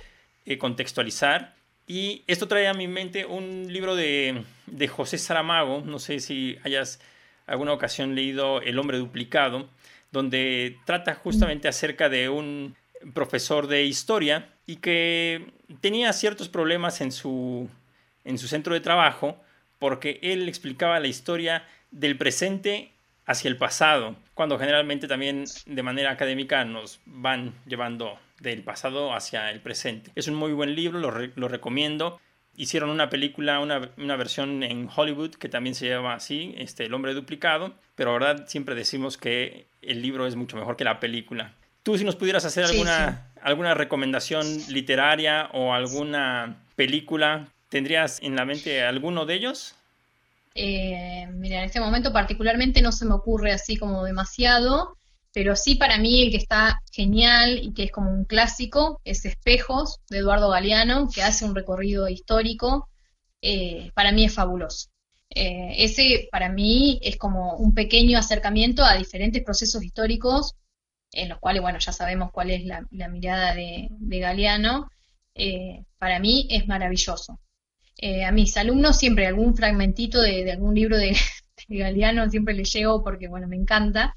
eh, 0.45 0.57
contextualizar. 0.57 1.55
Y 1.87 2.23
esto 2.27 2.47
trae 2.47 2.67
a 2.67 2.73
mi 2.73 2.87
mente 2.87 3.25
un 3.25 3.71
libro 3.73 3.95
de, 3.95 4.43
José 4.89 5.17
Saramago, 5.17 5.81
no 5.81 5.99
sé 5.99 6.19
si 6.19 6.57
hayas 6.63 7.01
alguna 7.47 7.73
ocasión 7.73 8.13
leído 8.13 8.61
El 8.61 8.77
hombre 8.77 8.99
duplicado, 8.99 9.67
donde 10.11 10.77
trata 10.85 11.15
justamente 11.15 11.67
acerca 11.67 12.09
de 12.09 12.29
un 12.29 12.75
profesor 13.13 13.67
de 13.67 13.83
historia 13.83 14.49
y 14.65 14.77
que 14.77 15.53
tenía 15.81 16.11
ciertos 16.13 16.49
problemas 16.49 17.01
en 17.01 17.11
su, 17.11 17.69
en 18.23 18.37
su 18.37 18.47
centro 18.47 18.73
de 18.73 18.81
trabajo 18.81 19.37
porque 19.79 20.19
él 20.21 20.47
explicaba 20.47 20.99
la 20.99 21.07
historia 21.07 21.63
del 21.91 22.17
presente 22.17 22.91
hacia 23.25 23.47
el 23.47 23.57
pasado, 23.57 24.15
cuando 24.33 24.57
generalmente 24.59 25.07
también 25.07 25.45
de 25.65 25.83
manera 25.83 26.11
académica 26.11 26.65
nos 26.65 26.99
van 27.05 27.53
llevando 27.65 28.19
del 28.39 28.63
pasado 28.63 29.13
hacia 29.13 29.51
el 29.51 29.61
presente. 29.61 30.11
Es 30.15 30.27
un 30.27 30.35
muy 30.35 30.51
buen 30.51 30.75
libro, 30.75 30.99
lo, 30.99 31.47
recomiendo. 31.47 32.19
Hicieron 32.55 32.89
una 32.89 33.09
película, 33.09 33.59
una, 33.59 33.89
una, 33.97 34.15
versión 34.15 34.63
en 34.63 34.89
Hollywood 34.93 35.35
que 35.35 35.47
también 35.47 35.75
se 35.75 35.87
llama 35.87 36.15
así, 36.15 36.55
este, 36.57 36.85
El 36.85 36.93
hombre 36.93 37.13
duplicado, 37.13 37.73
pero 37.95 38.13
verdad 38.13 38.47
siempre 38.47 38.75
decimos 38.75 39.17
que 39.17 39.67
el 39.81 40.01
libro 40.01 40.27
es 40.27 40.35
mucho 40.35 40.57
mejor 40.57 40.75
que 40.75 40.83
la 40.83 40.99
película. 40.99 41.53
Tú 41.83 41.97
si 41.97 42.03
nos 42.03 42.15
pudieras 42.15 42.45
hacer 42.45 42.65
alguna, 42.65 43.31
alguna 43.41 43.73
recomendación 43.73 44.45
literaria 44.67 45.49
o 45.53 45.73
alguna 45.73 46.63
película, 46.75 47.47
¿tendrías 47.69 48.21
en 48.21 48.35
la 48.35 48.45
mente 48.45 48.83
alguno 48.83 49.25
de 49.25 49.35
ellos? 49.35 49.75
Eh, 50.55 51.27
mira, 51.33 51.59
en 51.59 51.65
este 51.65 51.79
momento 51.79 52.11
particularmente 52.11 52.81
no 52.81 52.91
se 52.91 53.05
me 53.05 53.13
ocurre 53.13 53.51
así 53.53 53.77
como 53.77 54.03
demasiado, 54.03 54.97
pero 55.33 55.55
sí 55.55 55.75
para 55.75 55.97
mí 55.97 56.23
el 56.23 56.31
que 56.31 56.37
está 56.37 56.81
genial 56.91 57.59
y 57.61 57.73
que 57.73 57.83
es 57.83 57.91
como 57.91 58.11
un 58.11 58.25
clásico 58.25 58.99
es 59.05 59.25
Espejos 59.25 59.99
de 60.09 60.17
Eduardo 60.17 60.49
Galeano, 60.49 61.07
que 61.13 61.23
hace 61.23 61.45
un 61.45 61.55
recorrido 61.55 62.09
histórico, 62.09 62.89
eh, 63.41 63.91
para 63.93 64.11
mí 64.11 64.25
es 64.25 64.33
fabuloso. 64.33 64.89
Eh, 65.29 65.75
ese 65.77 66.27
para 66.31 66.49
mí 66.49 66.99
es 67.03 67.17
como 67.17 67.55
un 67.57 67.73
pequeño 67.73 68.17
acercamiento 68.17 68.83
a 68.83 68.97
diferentes 68.97 69.43
procesos 69.43 69.83
históricos, 69.83 70.55
en 71.11 71.29
los 71.29 71.39
cuales, 71.39 71.61
bueno, 71.61 71.79
ya 71.79 71.91
sabemos 71.91 72.31
cuál 72.31 72.51
es 72.51 72.63
la, 72.65 73.07
mirada 73.09 73.55
de, 73.55 73.89
Galeano, 74.19 74.89
eh, 75.35 75.83
para 75.97 76.19
mí 76.19 76.47
es 76.49 76.67
maravilloso. 76.67 77.39
a 78.25 78.31
mis 78.31 78.57
alumnos 78.57 78.97
siempre 78.97 79.27
algún 79.27 79.55
fragmentito 79.55 80.21
de, 80.21 80.51
algún 80.51 80.75
libro 80.75 80.97
de, 80.97 81.15
de 81.67 81.77
Galeano 81.77 82.29
siempre 82.29 82.53
les 82.53 82.71
llego 82.73 83.03
porque, 83.03 83.27
bueno, 83.27 83.47
me 83.47 83.55
encanta. 83.55 84.15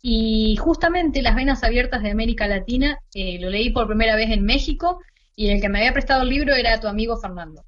Y 0.00 0.56
justamente 0.56 1.22
Las 1.22 1.34
Venas 1.34 1.62
Abiertas 1.64 2.02
de 2.02 2.10
América 2.10 2.46
Latina 2.46 2.98
eh, 3.14 3.38
lo 3.40 3.50
leí 3.50 3.70
por 3.70 3.86
primera 3.86 4.16
vez 4.16 4.30
en 4.30 4.44
México 4.44 5.00
y 5.34 5.48
el 5.48 5.60
que 5.60 5.68
me 5.68 5.78
había 5.78 5.92
prestado 5.92 6.22
el 6.22 6.28
libro 6.28 6.54
era 6.54 6.80
tu 6.80 6.88
amigo 6.88 7.16
Fernando. 7.18 7.64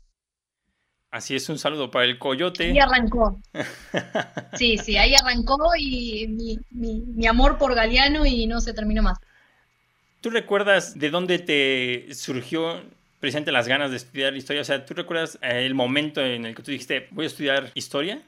Así 1.15 1.37
es, 1.37 1.49
un 1.49 1.61
saludo 1.61 1.93
para 1.93 2.07
el 2.07 2.19
coyote. 2.19 2.71
Y 2.71 2.79
arrancó. 2.81 3.41
Sí, 4.59 4.79
sí, 4.79 4.97
ahí 4.97 5.15
arrancó 5.15 5.57
y 5.79 6.27
mi, 6.27 6.59
mi, 6.73 7.27
amor 7.29 7.57
por 7.57 7.73
Galeano 7.73 8.27
y 8.27 8.49
no 8.49 8.61
se 8.61 8.75
terminó 8.75 9.01
más. 9.01 9.19
¿Tú 10.21 10.31
recuerdas 10.31 10.99
de 10.99 11.11
dónde 11.11 11.39
te 11.39 12.13
surgió 12.15 12.83
precisamente 13.21 13.53
las 13.53 13.69
ganas 13.69 13.93
de 13.93 13.99
estudiar 13.99 14.37
historia? 14.37 14.63
O 14.63 14.65
sea, 14.65 14.85
¿tú 14.85 14.95
recuerdas 14.95 15.39
eh, 15.41 15.65
el 15.65 15.75
momento 15.75 16.21
en 16.21 16.47
el 16.47 16.55
que 16.57 16.65
tú 16.65 16.73
dijiste, 16.73 17.07
voy 17.13 17.27
a 17.27 17.29
estudiar 17.29 17.71
historia? 17.75 18.21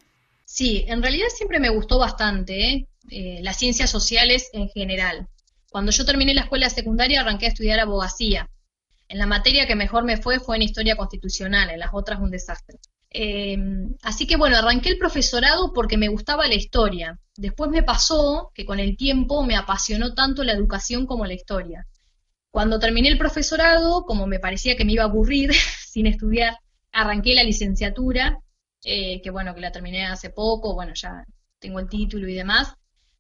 Sí, 0.45 0.85
en 0.87 1.03
realidad 1.03 1.27
siempre 1.35 1.59
me 1.59 1.71
gustó 1.71 1.99
bastante 1.99 2.71
¿eh? 2.71 2.87
Eh, 3.11 3.41
las 3.43 3.57
ciencias 3.57 3.91
sociales 3.91 4.49
en 4.53 4.69
general. 4.69 5.27
Cuando 5.71 5.91
yo 5.91 6.05
terminé 6.05 6.35
la 6.35 6.43
escuela 6.43 6.71
secundaria 6.71 7.21
arranqué 7.21 7.47
a 7.47 7.49
estudiar 7.49 7.81
abogacía. 7.81 8.49
En 9.09 9.19
la 9.19 9.27
materia 9.27 9.67
que 9.67 9.77
mejor 9.77 10.05
me 10.05 10.17
fue 10.17 10.41
fue 10.41 10.57
en 10.57 10.63
historia 10.63 10.97
constitucional, 10.97 11.71
en 11.71 11.79
las 11.79 11.91
otras 11.93 12.21
un 12.21 12.31
desastre. 12.31 12.79
así 14.03 14.27
que 14.27 14.37
bueno, 14.37 14.57
arranqué 14.57 14.91
el 14.91 14.99
profesorado 14.99 15.73
porque 15.73 15.97
me 15.97 16.09
gustaba 16.09 16.47
la 16.49 16.55
historia. 16.55 17.19
Después 17.37 17.71
me 17.71 17.83
pasó 17.83 18.51
que 18.55 18.65
con 18.65 18.79
el 18.81 18.97
tiempo 18.97 19.45
me 19.45 19.57
apasionó 19.57 20.15
tanto 20.15 20.45
la 20.45 20.53
educación 20.53 21.07
como 21.07 21.25
la 21.27 21.35
historia. 21.35 21.87
Cuando 22.51 22.79
terminé 22.79 23.09
el 23.09 23.19
profesorado, 23.19 24.05
como 24.05 24.27
me 24.27 24.41
parecía 24.41 24.77
que 24.77 24.85
me 24.85 24.93
iba 24.93 25.05
a 25.05 25.07
aburrir 25.07 25.53
sin 25.87 26.07
estudiar, 26.07 26.59
arranqué 26.93 27.35
la 27.35 27.45
licenciatura, 27.45 28.39
eh, 28.85 29.21
que 29.23 29.31
bueno, 29.31 29.55
que 29.55 29.61
la 29.61 29.73
terminé 29.73 30.07
hace 30.07 30.31
poco, 30.31 30.75
bueno, 30.75 30.93
ya 30.95 31.25
tengo 31.59 31.81
el 31.81 31.89
título 31.89 32.29
y 32.29 32.35
demás, 32.35 32.75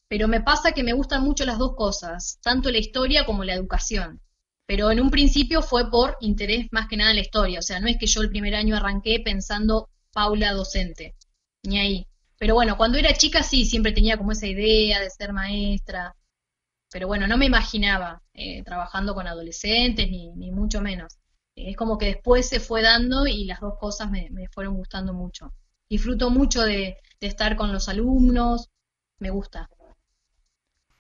pero 0.09 0.29
me 0.29 0.40
pasa 0.40 0.72
que 0.72 0.83
me 0.83 0.92
gustan 0.92 1.22
mucho 1.22 1.44
las 1.44 1.59
dos 1.59 1.75
cosas, 1.77 2.38
tanto 2.42 2.70
la 2.70 2.79
historia 2.79 3.27
como 3.27 3.44
la 3.44 3.55
educación. 3.55 4.20
Pero 4.66 4.90
en 4.90 5.00
un 5.00 5.11
principio 5.11 5.62
fue 5.62 5.90
por 5.90 6.16
interés 6.20 6.66
más 6.72 6.88
que 6.88 6.96
nada 6.96 7.11
en 7.11 7.16
la 7.16 7.22
historia, 7.22 7.61
o 7.61 7.62
sea, 7.62 7.79
no 7.81 7.87
es 7.87 7.96
que 7.98 8.07
yo 8.07 8.20
el 8.20 8.31
primer 8.31 8.55
año 8.55 8.76
arranqué 8.76 9.20
pensando 9.24 9.88
Paula 10.12 10.52
docente, 10.52 11.14
ni 11.62 11.79
ahí. 11.79 12.07
Pero 12.38 12.55
bueno, 12.55 12.76
cuando 12.76 12.98
era 12.98 13.14
chica 13.14 13.42
sí, 13.42 13.64
siempre 13.64 13.92
tenía 13.92 14.18
como 14.18 14.33
esa 14.33 14.46
idea 14.46 15.00
de 15.00 15.11
ser 15.11 15.33
maestra. 15.33 16.14
Pero 16.90 17.07
bueno, 17.07 17.26
no 17.26 17.37
me 17.37 17.46
imaginaba 17.46 18.22
eh, 18.35 18.62
trabajando 18.64 19.14
con 19.14 19.26
adolescentes, 19.26 20.09
ni, 20.11 20.33
ni 20.33 20.50
mucho 20.50 20.81
menos. 20.81 21.18
es 21.55 21.76
como 21.76 21.98
que 21.98 22.07
después 22.07 22.48
se 22.48 22.61
fue 22.61 22.83
dando 22.83 23.26
y 23.26 23.44
las 23.44 23.61
dos 23.61 23.79
cosas 23.79 24.11
me, 24.11 24.31
fueron 24.50 24.74
gustando 24.74 25.14
mucho. 25.14 25.52
Disfruto 25.88 26.31
mucho 26.31 26.62
de, 26.62 26.98
de 27.20 27.26
estar 27.26 27.57
con 27.57 27.72
los 27.72 27.88
alumnos, 27.88 28.70
me 29.18 29.31
gusta. 29.31 29.68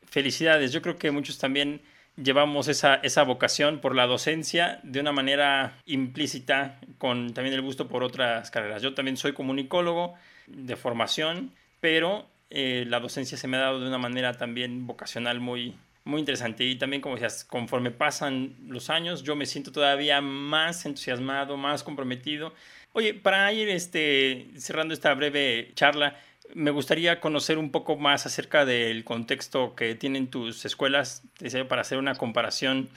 Felicidades, 0.02 0.72
yo 0.72 0.80
creo 0.80 0.96
que 0.96 1.10
muchos 1.10 1.38
también 1.38 1.82
llevamos 2.16 2.68
esa, 2.68 2.96
esa 2.96 3.22
vocación 3.22 3.80
por 3.80 3.94
la 3.94 4.06
docencia 4.06 4.80
de 4.82 5.00
una 5.00 5.12
manera 5.12 5.78
implícita, 5.86 6.80
con 6.98 7.34
también 7.34 7.54
el 7.54 7.62
gusto 7.62 7.88
por 7.88 8.02
otras 8.02 8.50
carreras. 8.50 8.82
Yo 8.82 8.94
también 8.94 9.16
soy 9.16 9.32
comunicólogo, 9.32 10.14
de 10.46 10.76
formación, 10.76 11.52
pero 11.80 12.26
eh, 12.50 12.84
la 12.86 13.00
docencia 13.00 13.36
se 13.36 13.48
me 13.48 13.56
ha 13.56 13.60
dado 13.60 13.80
de 13.80 13.88
una 13.88 13.98
manera 13.98 14.34
también 14.34 14.86
vocacional 14.86 15.40
muy, 15.40 15.74
muy 16.04 16.20
interesante. 16.20 16.64
Y 16.64 16.76
también, 16.76 17.02
como 17.02 17.16
decías, 17.16 17.44
conforme 17.44 17.90
pasan 17.90 18.54
los 18.68 18.90
años, 18.90 19.22
yo 19.22 19.36
me 19.36 19.46
siento 19.46 19.72
todavía 19.72 20.20
más 20.20 20.86
entusiasmado, 20.86 21.56
más 21.56 21.82
comprometido. 21.82 22.52
Oye, 22.92 23.12
para 23.12 23.52
ir 23.52 23.68
este, 23.68 24.48
cerrando 24.56 24.94
esta 24.94 25.12
breve 25.14 25.72
charla, 25.74 26.16
me 26.54 26.70
gustaría 26.70 27.20
conocer 27.20 27.58
un 27.58 27.70
poco 27.70 27.96
más 27.96 28.26
acerca 28.26 28.64
del 28.64 29.04
contexto 29.04 29.74
que 29.74 29.94
tienen 29.94 30.28
tus 30.28 30.64
escuelas, 30.64 31.22
para 31.68 31.82
hacer 31.82 31.98
una 31.98 32.14
comparación 32.14 32.88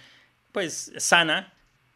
pues 0.52 0.92
sana 0.98 1.54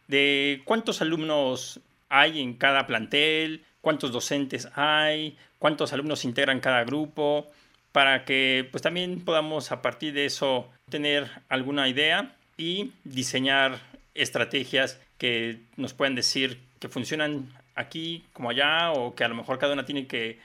de 0.07 0.61
cuántos 0.65 1.01
alumnos 1.01 1.79
hay 2.09 2.41
en 2.41 2.53
cada 2.53 2.85
plantel, 2.85 3.63
cuántos 3.81 4.11
docentes 4.11 4.69
hay, 4.75 5.37
cuántos 5.59 5.93
alumnos 5.93 6.25
integran 6.25 6.59
cada 6.59 6.83
grupo, 6.83 7.47
para 7.91 8.25
que 8.25 8.67
pues 8.71 8.81
también 8.81 9.23
podamos 9.23 9.71
a 9.71 9.81
partir 9.81 10.13
de 10.13 10.25
eso 10.25 10.69
tener 10.89 11.29
alguna 11.49 11.87
idea 11.87 12.35
y 12.57 12.91
diseñar 13.03 13.79
estrategias 14.13 14.99
que 15.17 15.59
nos 15.77 15.93
puedan 15.93 16.15
decir 16.15 16.59
que 16.79 16.89
funcionan 16.89 17.49
aquí 17.75 18.23
como 18.33 18.49
allá 18.49 18.91
o 18.91 19.15
que 19.15 19.23
a 19.23 19.27
lo 19.27 19.35
mejor 19.35 19.57
cada 19.57 19.73
una 19.73 19.85
tiene 19.85 20.05
que, 20.05 20.39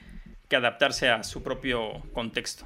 que 0.49 0.55
adaptarse 0.55 1.09
a 1.09 1.23
su 1.23 1.41
propio 1.41 2.03
contexto. 2.13 2.65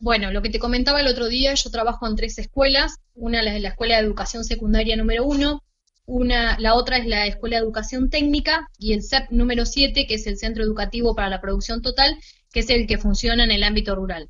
Bueno, 0.00 0.32
lo 0.32 0.42
que 0.42 0.50
te 0.50 0.58
comentaba 0.58 1.00
el 1.00 1.06
otro 1.06 1.28
día, 1.28 1.54
yo 1.54 1.70
trabajo 1.70 2.06
en 2.08 2.16
tres 2.16 2.36
escuelas. 2.38 2.96
Una 3.14 3.40
es 3.40 3.62
la 3.62 3.68
Escuela 3.68 3.96
de 3.96 4.02
Educación 4.02 4.44
Secundaria 4.44 4.96
número 4.96 5.24
uno, 5.24 5.62
una, 6.06 6.58
la 6.58 6.74
otra 6.74 6.98
es 6.98 7.06
la 7.06 7.26
Escuela 7.26 7.56
de 7.56 7.62
Educación 7.62 8.10
Técnica 8.10 8.68
y 8.78 8.92
el 8.92 9.02
CEP 9.02 9.30
número 9.30 9.64
7, 9.64 10.06
que 10.06 10.14
es 10.14 10.26
el 10.26 10.36
Centro 10.36 10.64
Educativo 10.64 11.14
para 11.14 11.28
la 11.28 11.40
Producción 11.40 11.80
Total, 11.80 12.16
que 12.52 12.60
es 12.60 12.70
el 12.70 12.86
que 12.86 12.98
funciona 12.98 13.44
en 13.44 13.52
el 13.52 13.62
ámbito 13.62 13.94
rural. 13.94 14.28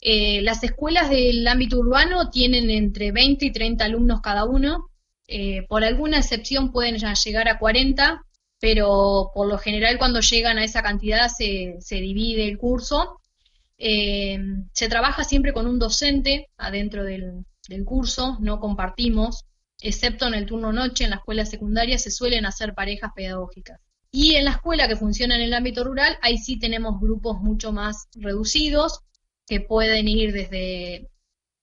Eh, 0.00 0.40
las 0.42 0.62
escuelas 0.64 1.10
del 1.10 1.46
ámbito 1.46 1.78
urbano 1.78 2.30
tienen 2.30 2.70
entre 2.70 3.12
20 3.12 3.44
y 3.44 3.52
30 3.52 3.84
alumnos 3.84 4.20
cada 4.22 4.44
uno. 4.44 4.88
Eh, 5.28 5.66
por 5.68 5.84
alguna 5.84 6.18
excepción 6.18 6.72
pueden 6.72 6.96
llegar 6.96 7.48
a 7.48 7.58
40, 7.58 8.22
pero 8.60 9.30
por 9.34 9.48
lo 9.48 9.58
general 9.58 9.98
cuando 9.98 10.20
llegan 10.20 10.58
a 10.58 10.64
esa 10.64 10.82
cantidad 10.82 11.28
se, 11.28 11.78
divide 11.90 12.48
el 12.48 12.58
curso. 12.58 13.20
Eh, 13.78 14.38
se 14.72 14.88
trabaja 14.88 15.24
siempre 15.24 15.52
con 15.52 15.66
un 15.66 15.78
docente 15.78 16.48
adentro 16.56 17.04
del 17.04 17.44
curso, 17.84 18.38
no 18.40 18.58
compartimos 18.58 19.44
excepto 19.80 20.26
en 20.26 20.34
el 20.34 20.46
turno 20.46 20.72
noche, 20.72 21.04
en 21.04 21.10
la 21.10 21.16
escuela 21.16 21.44
secundaria 21.44 21.98
se 21.98 22.10
suelen 22.10 22.46
hacer 22.46 22.74
parejas 22.74 23.10
pedagógicas. 23.14 23.80
Y 24.10 24.34
en 24.36 24.46
la 24.46 24.52
escuela 24.52 24.88
que 24.88 24.96
funciona 24.96 25.36
en 25.36 25.42
el 25.42 25.54
ámbito 25.54 25.84
rural, 25.84 26.18
ahí 26.22 26.38
sí 26.38 26.58
tenemos 26.58 27.00
grupos 27.00 27.40
mucho 27.40 27.72
más 27.72 28.08
reducidos, 28.14 29.00
que 29.46 29.60
pueden 29.60 30.08
ir 30.08 30.32
desde 30.32 31.08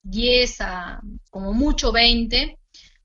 10 0.03 0.61
a 0.61 1.01
como 1.29 1.53
mucho 1.53 1.91
20, 1.91 2.59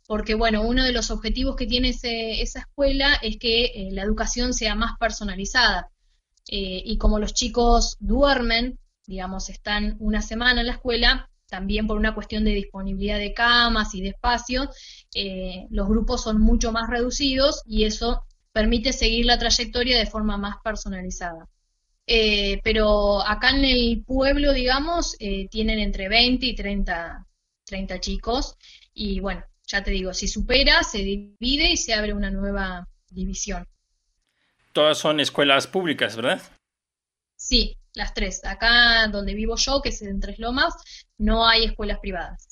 porque 0.09 0.35
bueno, 0.35 0.63
uno 0.63 0.85
de 0.85 0.93
los 0.93 1.11
objetivos 1.11 1.55
que 1.55 1.67
tiene 1.67 1.91
esa 1.91 2.61
escuela 2.61 3.19
es 3.21 3.37
que 3.37 3.65
eh, 3.67 3.89
la 3.93 4.03
educación 4.03 4.55
sea 4.55 4.75
más 4.75 4.97
personalizada. 4.99 5.91
Eh, 6.51 6.83
y 6.83 6.97
como 6.97 7.19
los 7.19 7.35
chicos 7.35 7.99
duermen, 8.01 8.79
digamos, 9.07 9.51
están 9.51 9.97
una 10.01 10.23
semana 10.23 10.63
en 10.63 10.69
la 10.69 10.73
escuela, 10.73 11.29
también 11.47 11.87
por 11.87 11.99
una 11.99 12.15
cuestión 12.15 12.43
de 12.45 12.53
disponibilidad 12.53 13.19
de 13.19 13.35
camas 13.35 13.95
y 13.95 14.01
de 14.01 14.09
espacio, 14.09 14.71
eh, 15.15 15.67
los 15.69 15.87
grupos 15.87 16.23
son 16.23 16.41
mucho 16.41 16.73
más 16.73 16.89
reducidos 16.89 17.63
y 17.67 17.85
eso 17.85 18.23
permite 18.51 18.95
seguir 18.95 19.27
la 19.27 19.39
trayectoria 19.39 19.99
de 19.99 20.07
forma 20.07 20.39
más 20.39 20.57
personalizada. 20.65 21.47
Pero 22.07 23.21
acá 23.21 23.51
en 23.51 23.67
el 23.67 24.03
pueblo, 24.07 24.55
digamos, 24.55 25.19
tienen 25.51 25.79
entre 25.79 26.09
20 26.09 26.47
y 26.47 26.55
30, 26.55 27.27
30 27.67 28.01
chicos 28.01 28.57
y 28.95 29.21
bueno, 29.21 29.45
ya 29.69 29.85
te 29.85 29.91
digo, 29.91 30.15
si 30.15 30.27
supera, 30.27 30.83
se 30.83 30.99
divide 30.99 31.71
y 31.71 31.77
se 31.77 31.95
abre 31.95 32.15
una 32.15 32.31
nueva 32.31 32.89
división. 33.11 33.67
Todas 34.73 34.99
son 34.99 35.21
escuelas 35.21 35.67
públicas, 35.67 36.17
¿verdad? 36.17 36.41
Sí, 37.37 37.77
las 37.95 38.15
tres. 38.15 38.45
Acá 38.45 39.07
donde 39.09 39.35
vivo 39.35 39.57
yo, 39.57 39.81
que 39.83 39.91
es 39.91 40.03
en 40.03 40.21
Tres 40.21 40.39
Lomas, 40.39 40.75
no 41.19 41.47
hay 41.47 41.65
escuelas 41.65 41.99
privadas. 41.99 42.49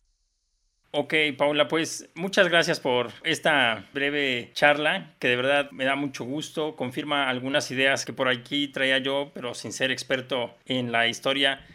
Ok, 0.92 1.14
Paula, 1.36 1.68
pues 1.68 2.08
muchas 2.14 2.48
gracias 2.48 2.80
por 2.80 3.12
esta 3.22 3.86
breve 3.92 4.50
charla, 4.54 5.14
que 5.18 5.28
de 5.28 5.36
verdad 5.36 5.70
me 5.70 5.84
da 5.84 5.94
mucho 5.94 6.24
gusto, 6.24 6.74
confirma 6.74 7.28
algunas 7.28 7.70
ideas 7.70 8.06
que 8.06 8.14
por 8.14 8.28
aquí 8.28 8.68
traía 8.68 8.98
yo, 8.98 9.30
pero 9.34 9.54
sin 9.54 9.72
ser 9.72 9.90
experto 9.90 10.56
en 10.64 10.92
la 10.92 11.06
historia, 11.06 11.66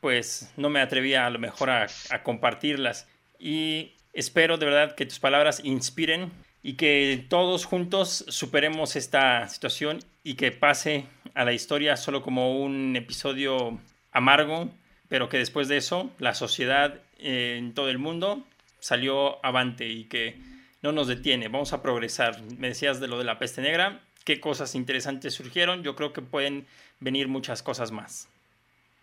pues 0.00 0.52
no 0.56 0.70
me 0.70 0.80
atrevía 0.80 1.26
a 1.26 1.30
lo 1.30 1.38
mejor 1.38 1.70
a, 1.70 1.86
a 2.10 2.22
compartirlas. 2.22 3.08
Y 3.40 3.94
espero 4.18 4.58
de 4.58 4.66
verdad 4.66 4.96
que 4.96 5.06
tus 5.06 5.20
palabras 5.20 5.60
inspiren 5.62 6.32
y 6.60 6.74
que 6.74 7.24
todos 7.28 7.64
juntos 7.64 8.24
superemos 8.26 8.96
esta 8.96 9.48
situación 9.48 10.00
y 10.24 10.34
que 10.34 10.50
pase 10.50 11.06
a 11.34 11.44
la 11.44 11.52
historia 11.52 11.96
solo 11.96 12.20
como 12.20 12.60
un 12.60 12.96
episodio 12.96 13.78
amargo, 14.10 14.70
pero 15.08 15.28
que 15.28 15.38
después 15.38 15.68
de 15.68 15.76
eso 15.76 16.10
la 16.18 16.34
sociedad 16.34 17.00
en 17.18 17.74
todo 17.74 17.90
el 17.90 17.98
mundo 17.98 18.44
salió 18.80 19.44
avante 19.46 19.88
y 19.88 20.04
que 20.04 20.36
no 20.82 20.90
nos 20.90 21.06
detiene, 21.06 21.46
vamos 21.46 21.72
a 21.72 21.80
progresar. 21.80 22.42
Me 22.58 22.68
decías 22.68 22.98
de 22.98 23.06
lo 23.06 23.18
de 23.18 23.24
la 23.24 23.38
peste 23.38 23.62
negra, 23.62 24.00
qué 24.24 24.40
cosas 24.40 24.74
interesantes 24.74 25.34
surgieron, 25.34 25.84
yo 25.84 25.94
creo 25.94 26.12
que 26.12 26.22
pueden 26.22 26.66
venir 26.98 27.28
muchas 27.28 27.62
cosas 27.62 27.92
más. 27.92 28.28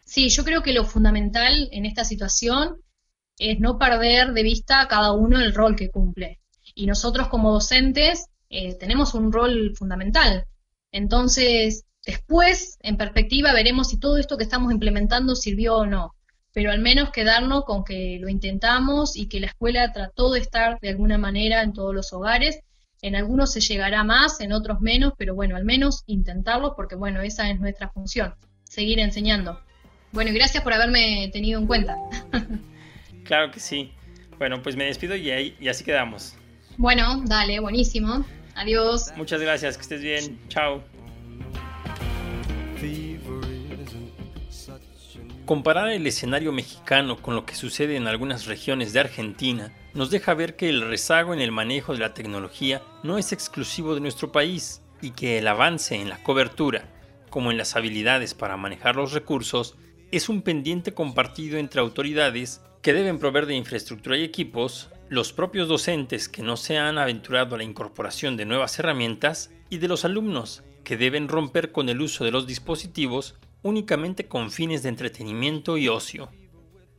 Sí, 0.03 0.27
yo 0.27 0.43
creo 0.43 0.61
que 0.61 0.73
lo 0.73 0.83
fundamental 0.83 1.69
en 1.71 1.85
esta 1.85 2.03
situación 2.03 2.81
es 3.37 3.59
no 3.59 3.77
perder 3.77 4.33
de 4.33 4.43
vista 4.43 4.87
cada 4.87 5.11
uno 5.11 5.39
el 5.39 5.53
rol 5.53 5.75
que 5.75 5.89
cumple. 5.89 6.39
Y 6.73 6.85
nosotros 6.85 7.27
como 7.27 7.51
docentes 7.51 8.27
eh, 8.49 8.75
tenemos 8.75 9.13
un 9.13 9.31
rol 9.31 9.73
fundamental. 9.75 10.45
Entonces, 10.91 11.85
después, 12.05 12.77
en 12.81 12.97
perspectiva, 12.97 13.53
veremos 13.53 13.89
si 13.89 13.99
todo 13.99 14.17
esto 14.17 14.37
que 14.37 14.43
estamos 14.43 14.71
implementando 14.71 15.35
sirvió 15.35 15.77
o 15.77 15.85
no. 15.85 16.15
Pero 16.53 16.71
al 16.71 16.79
menos 16.79 17.11
quedarnos 17.11 17.65
con 17.65 17.83
que 17.83 18.17
lo 18.21 18.29
intentamos 18.29 19.17
y 19.17 19.27
que 19.27 19.41
la 19.41 19.47
escuela 19.47 19.91
trató 19.91 20.31
de 20.31 20.39
estar 20.39 20.79
de 20.79 20.89
alguna 20.89 21.17
manera 21.17 21.63
en 21.63 21.73
todos 21.73 21.93
los 21.93 22.13
hogares. 22.13 22.59
En 23.01 23.15
algunos 23.15 23.51
se 23.51 23.59
llegará 23.59 24.03
más, 24.03 24.39
en 24.39 24.53
otros 24.53 24.79
menos, 24.79 25.13
pero 25.17 25.35
bueno, 25.35 25.57
al 25.57 25.65
menos 25.65 26.03
intentarlo 26.07 26.75
porque 26.75 26.95
bueno, 26.95 27.21
esa 27.21 27.49
es 27.49 27.59
nuestra 27.59 27.89
función, 27.89 28.33
seguir 28.63 28.99
enseñando. 28.99 29.59
Bueno, 30.13 30.31
y 30.31 30.33
gracias 30.33 30.63
por 30.63 30.73
haberme 30.73 31.29
tenido 31.33 31.59
en 31.59 31.67
cuenta. 31.67 31.97
Claro 33.25 33.51
que 33.51 33.59
sí. 33.59 33.91
Bueno, 34.37 34.61
pues 34.61 34.75
me 34.75 34.85
despido 34.85 35.15
y, 35.15 35.31
ahí, 35.31 35.55
y 35.59 35.67
así 35.67 35.83
quedamos. 35.83 36.35
Bueno, 36.77 37.23
dale, 37.25 37.59
buenísimo. 37.59 38.25
Adiós. 38.55 39.11
Muchas 39.17 39.41
gracias, 39.41 39.75
que 39.75 39.81
estés 39.81 40.01
bien. 40.01 40.39
Chao. 40.47 40.81
Comparar 45.45 45.89
el 45.89 46.07
escenario 46.07 46.51
mexicano 46.51 47.21
con 47.21 47.35
lo 47.35 47.45
que 47.45 47.55
sucede 47.55 47.97
en 47.97 48.07
algunas 48.07 48.45
regiones 48.45 48.93
de 48.93 49.01
Argentina 49.01 49.71
nos 49.93 50.09
deja 50.09 50.33
ver 50.33 50.55
que 50.55 50.69
el 50.69 50.81
rezago 50.81 51.33
en 51.33 51.39
el 51.39 51.51
manejo 51.51 51.93
de 51.93 51.99
la 51.99 52.15
tecnología 52.15 52.81
no 53.03 53.17
es 53.17 53.31
exclusivo 53.31 53.93
de 53.93 54.01
nuestro 54.01 54.31
país 54.31 54.81
y 55.01 55.11
que 55.11 55.37
el 55.37 55.47
avance 55.47 55.95
en 55.95 56.09
la 56.09 56.21
cobertura, 56.23 56.89
como 57.29 57.51
en 57.51 57.57
las 57.57 57.75
habilidades 57.75 58.33
para 58.33 58.57
manejar 58.57 58.95
los 58.95 59.11
recursos, 59.13 59.75
es 60.11 60.29
un 60.29 60.41
pendiente 60.41 60.93
compartido 60.93 61.59
entre 61.59 61.79
autoridades 61.79 62.61
que 62.85 62.93
deben 62.93 63.17
proveer 63.17 63.47
de 63.47 63.55
infraestructura 63.55 64.15
y 64.15 64.23
equipos, 64.23 64.91
los 65.09 65.33
propios 65.33 65.67
docentes 65.67 66.29
que 66.29 66.43
no 66.43 66.55
se 66.55 66.77
han 66.77 66.99
aventurado 66.99 67.55
a 67.55 67.57
la 67.57 67.63
incorporación 67.63 68.37
de 68.37 68.45
nuevas 68.45 68.77
herramientas 68.77 69.49
y 69.71 69.79
de 69.79 69.87
los 69.87 70.05
alumnos 70.05 70.61
que 70.83 70.95
deben 70.95 71.27
romper 71.27 71.71
con 71.71 71.89
el 71.89 71.99
uso 71.99 72.25
de 72.25 72.29
los 72.29 72.45
dispositivos 72.45 73.39
únicamente 73.63 74.27
con 74.27 74.51
fines 74.51 74.83
de 74.83 74.89
entretenimiento 74.89 75.77
y 75.77 75.87
ocio. 75.87 76.29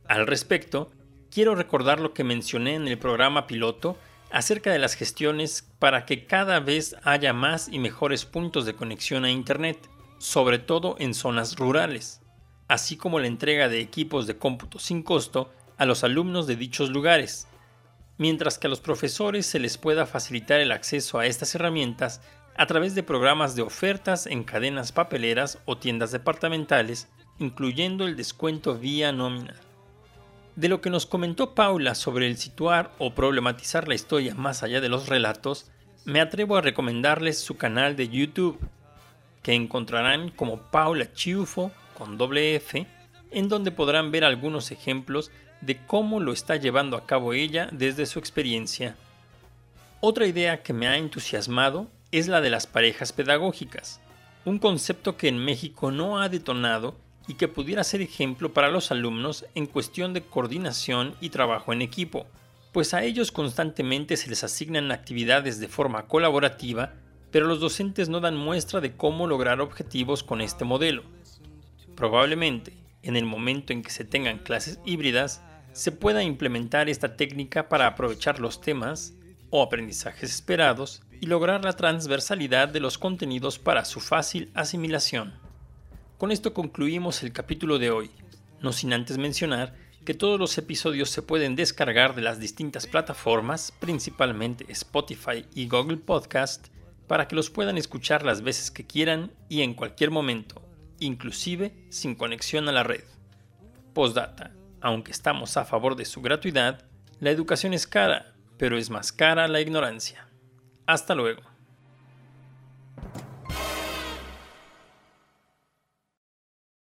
Al 0.09 0.27
respecto, 0.27 0.91
quiero 1.31 1.55
recordar 1.55 2.01
lo 2.01 2.13
que 2.13 2.25
mencioné 2.25 2.75
en 2.75 2.89
el 2.89 2.97
programa 2.97 3.47
piloto 3.47 3.97
acerca 4.29 4.73
de 4.73 4.79
las 4.79 4.93
gestiones 4.93 5.71
para 5.79 6.05
que 6.05 6.25
cada 6.25 6.59
vez 6.59 6.97
haya 7.03 7.31
más 7.31 7.69
y 7.69 7.79
mejores 7.79 8.25
puntos 8.25 8.65
de 8.65 8.73
conexión 8.73 9.23
a 9.23 9.31
Internet, 9.31 9.89
sobre 10.17 10.59
todo 10.59 10.97
en 10.99 11.13
zonas 11.13 11.55
rurales, 11.55 12.19
así 12.67 12.97
como 12.97 13.21
la 13.21 13.27
entrega 13.27 13.69
de 13.69 13.79
equipos 13.79 14.27
de 14.27 14.37
cómputo 14.37 14.79
sin 14.79 15.01
costo 15.01 15.49
a 15.77 15.85
los 15.85 16.03
alumnos 16.03 16.47
de 16.47 16.55
dichos 16.55 16.89
lugares, 16.89 17.47
mientras 18.17 18.57
que 18.57 18.67
a 18.67 18.69
los 18.69 18.79
profesores 18.79 19.45
se 19.45 19.59
les 19.59 19.77
pueda 19.77 20.05
facilitar 20.05 20.59
el 20.59 20.71
acceso 20.71 21.19
a 21.19 21.25
estas 21.25 21.53
herramientas 21.55 22.21
a 22.57 22.65
través 22.65 22.95
de 22.95 23.03
programas 23.03 23.55
de 23.55 23.61
ofertas 23.61 24.25
en 24.25 24.43
cadenas 24.43 24.91
papeleras 24.91 25.59
o 25.65 25.77
tiendas 25.77 26.11
departamentales, 26.11 27.07
incluyendo 27.39 28.05
el 28.05 28.15
descuento 28.15 28.75
vía 28.75 29.11
nómina. 29.11 29.53
De 30.55 30.69
lo 30.69 30.81
que 30.81 30.89
nos 30.89 31.05
comentó 31.05 31.53
Paula 31.53 31.93
sobre 31.93 32.25
el 32.25 32.37
situar 32.37 32.91
o 32.97 33.13
problematizar 33.13 33.87
la 33.87 33.93
historia 33.93 34.33
más 34.33 34.63
allá 34.63 34.81
de 34.81 34.89
los 34.89 35.07
relatos, 35.07 35.69
me 36.03 36.19
atrevo 36.19 36.57
a 36.57 36.61
recomendarles 36.61 37.37
su 37.37 37.57
canal 37.57 37.95
de 37.95 38.09
YouTube, 38.09 38.57
que 39.43 39.53
encontrarán 39.53 40.29
como 40.31 40.71
Paula 40.71 41.13
Chiufo 41.13 41.71
con 41.93 42.17
doble 42.17 42.55
F, 42.55 42.87
en 43.29 43.49
donde 43.49 43.71
podrán 43.71 44.09
ver 44.09 44.23
algunos 44.23 44.71
ejemplos 44.71 45.31
de 45.61 45.77
cómo 45.85 46.19
lo 46.19 46.33
está 46.33 46.55
llevando 46.55 46.97
a 46.97 47.05
cabo 47.05 47.33
ella 47.33 47.69
desde 47.71 48.05
su 48.05 48.19
experiencia. 48.19 48.95
Otra 49.99 50.27
idea 50.27 50.61
que 50.61 50.73
me 50.73 50.87
ha 50.87 50.97
entusiasmado 50.97 51.87
es 52.11 52.27
la 52.27 52.41
de 52.41 52.49
las 52.49 52.67
parejas 52.67 53.13
pedagógicas, 53.13 53.99
un 54.45 54.59
concepto 54.59 55.17
que 55.17 55.27
en 55.27 55.43
México 55.43 55.91
no 55.91 56.19
ha 56.21 56.29
detonado 56.29 56.95
y 57.27 57.33
que 57.33 57.47
pudiera 57.47 57.83
ser 57.83 58.01
ejemplo 58.01 58.53
para 58.53 58.69
los 58.69 58.91
alumnos 58.91 59.45
en 59.55 59.65
cuestión 59.65 60.13
de 60.13 60.21
coordinación 60.21 61.15
y 61.19 61.29
trabajo 61.29 61.73
en 61.73 61.81
equipo, 61.81 62.25
pues 62.71 62.93
a 62.93 63.03
ellos 63.03 63.31
constantemente 63.31 64.15
se 64.15 64.29
les 64.29 64.43
asignan 64.43 64.91
actividades 64.91 65.59
de 65.59 65.67
forma 65.67 66.05
colaborativa, 66.05 66.93
pero 67.31 67.47
los 67.47 67.59
docentes 67.59 68.07
no 68.07 68.19
dan 68.19 68.37
muestra 68.37 68.79
de 68.79 68.95
cómo 68.95 69.27
lograr 69.27 69.59
objetivos 69.59 70.23
con 70.23 70.39
este 70.39 70.63
modelo. 70.63 71.03
Probablemente, 71.95 72.73
en 73.03 73.15
el 73.15 73.25
momento 73.25 73.73
en 73.73 73.83
que 73.83 73.89
se 73.89 74.05
tengan 74.05 74.37
clases 74.37 74.79
híbridas, 74.85 75.41
se 75.77 75.91
pueda 75.91 76.23
implementar 76.23 76.89
esta 76.89 77.15
técnica 77.15 77.69
para 77.69 77.85
aprovechar 77.85 78.39
los 78.39 78.61
temas 78.61 79.13
o 79.51 79.61
aprendizajes 79.61 80.33
esperados 80.33 81.03
y 81.21 81.27
lograr 81.27 81.63
la 81.63 81.73
transversalidad 81.73 82.67
de 82.67 82.79
los 82.79 82.97
contenidos 82.97 83.59
para 83.59 83.85
su 83.85 83.99
fácil 83.99 84.49
asimilación. 84.55 85.35
Con 86.17 86.31
esto 86.31 86.55
concluimos 86.55 87.21
el 87.21 87.31
capítulo 87.31 87.77
de 87.77 87.91
hoy, 87.91 88.09
no 88.59 88.73
sin 88.73 88.91
antes 88.91 89.19
mencionar 89.19 89.75
que 90.03 90.15
todos 90.15 90.39
los 90.39 90.57
episodios 90.57 91.11
se 91.11 91.21
pueden 91.21 91.55
descargar 91.55 92.15
de 92.15 92.23
las 92.23 92.39
distintas 92.39 92.87
plataformas, 92.87 93.71
principalmente 93.79 94.65
Spotify 94.69 95.45
y 95.53 95.67
Google 95.67 95.97
Podcast, 95.97 96.69
para 97.05 97.27
que 97.27 97.35
los 97.35 97.51
puedan 97.51 97.77
escuchar 97.77 98.25
las 98.25 98.41
veces 98.41 98.71
que 98.71 98.87
quieran 98.87 99.31
y 99.47 99.61
en 99.61 99.75
cualquier 99.75 100.09
momento, 100.09 100.59
inclusive 100.99 101.85
sin 101.91 102.15
conexión 102.15 102.67
a 102.67 102.71
la 102.71 102.81
red. 102.81 103.03
Postdata. 103.93 104.56
Aunque 104.81 105.11
estamos 105.11 105.57
a 105.57 105.65
favor 105.65 105.95
de 105.95 106.05
su 106.05 106.21
gratuidad, 106.21 106.85
la 107.19 107.31
educación 107.31 107.73
es 107.73 107.87
cara, 107.87 108.33
pero 108.57 108.77
es 108.77 108.89
más 108.89 109.11
cara 109.11 109.47
la 109.47 109.61
ignorancia. 109.61 110.27
Hasta 110.85 111.15
luego. 111.15 111.41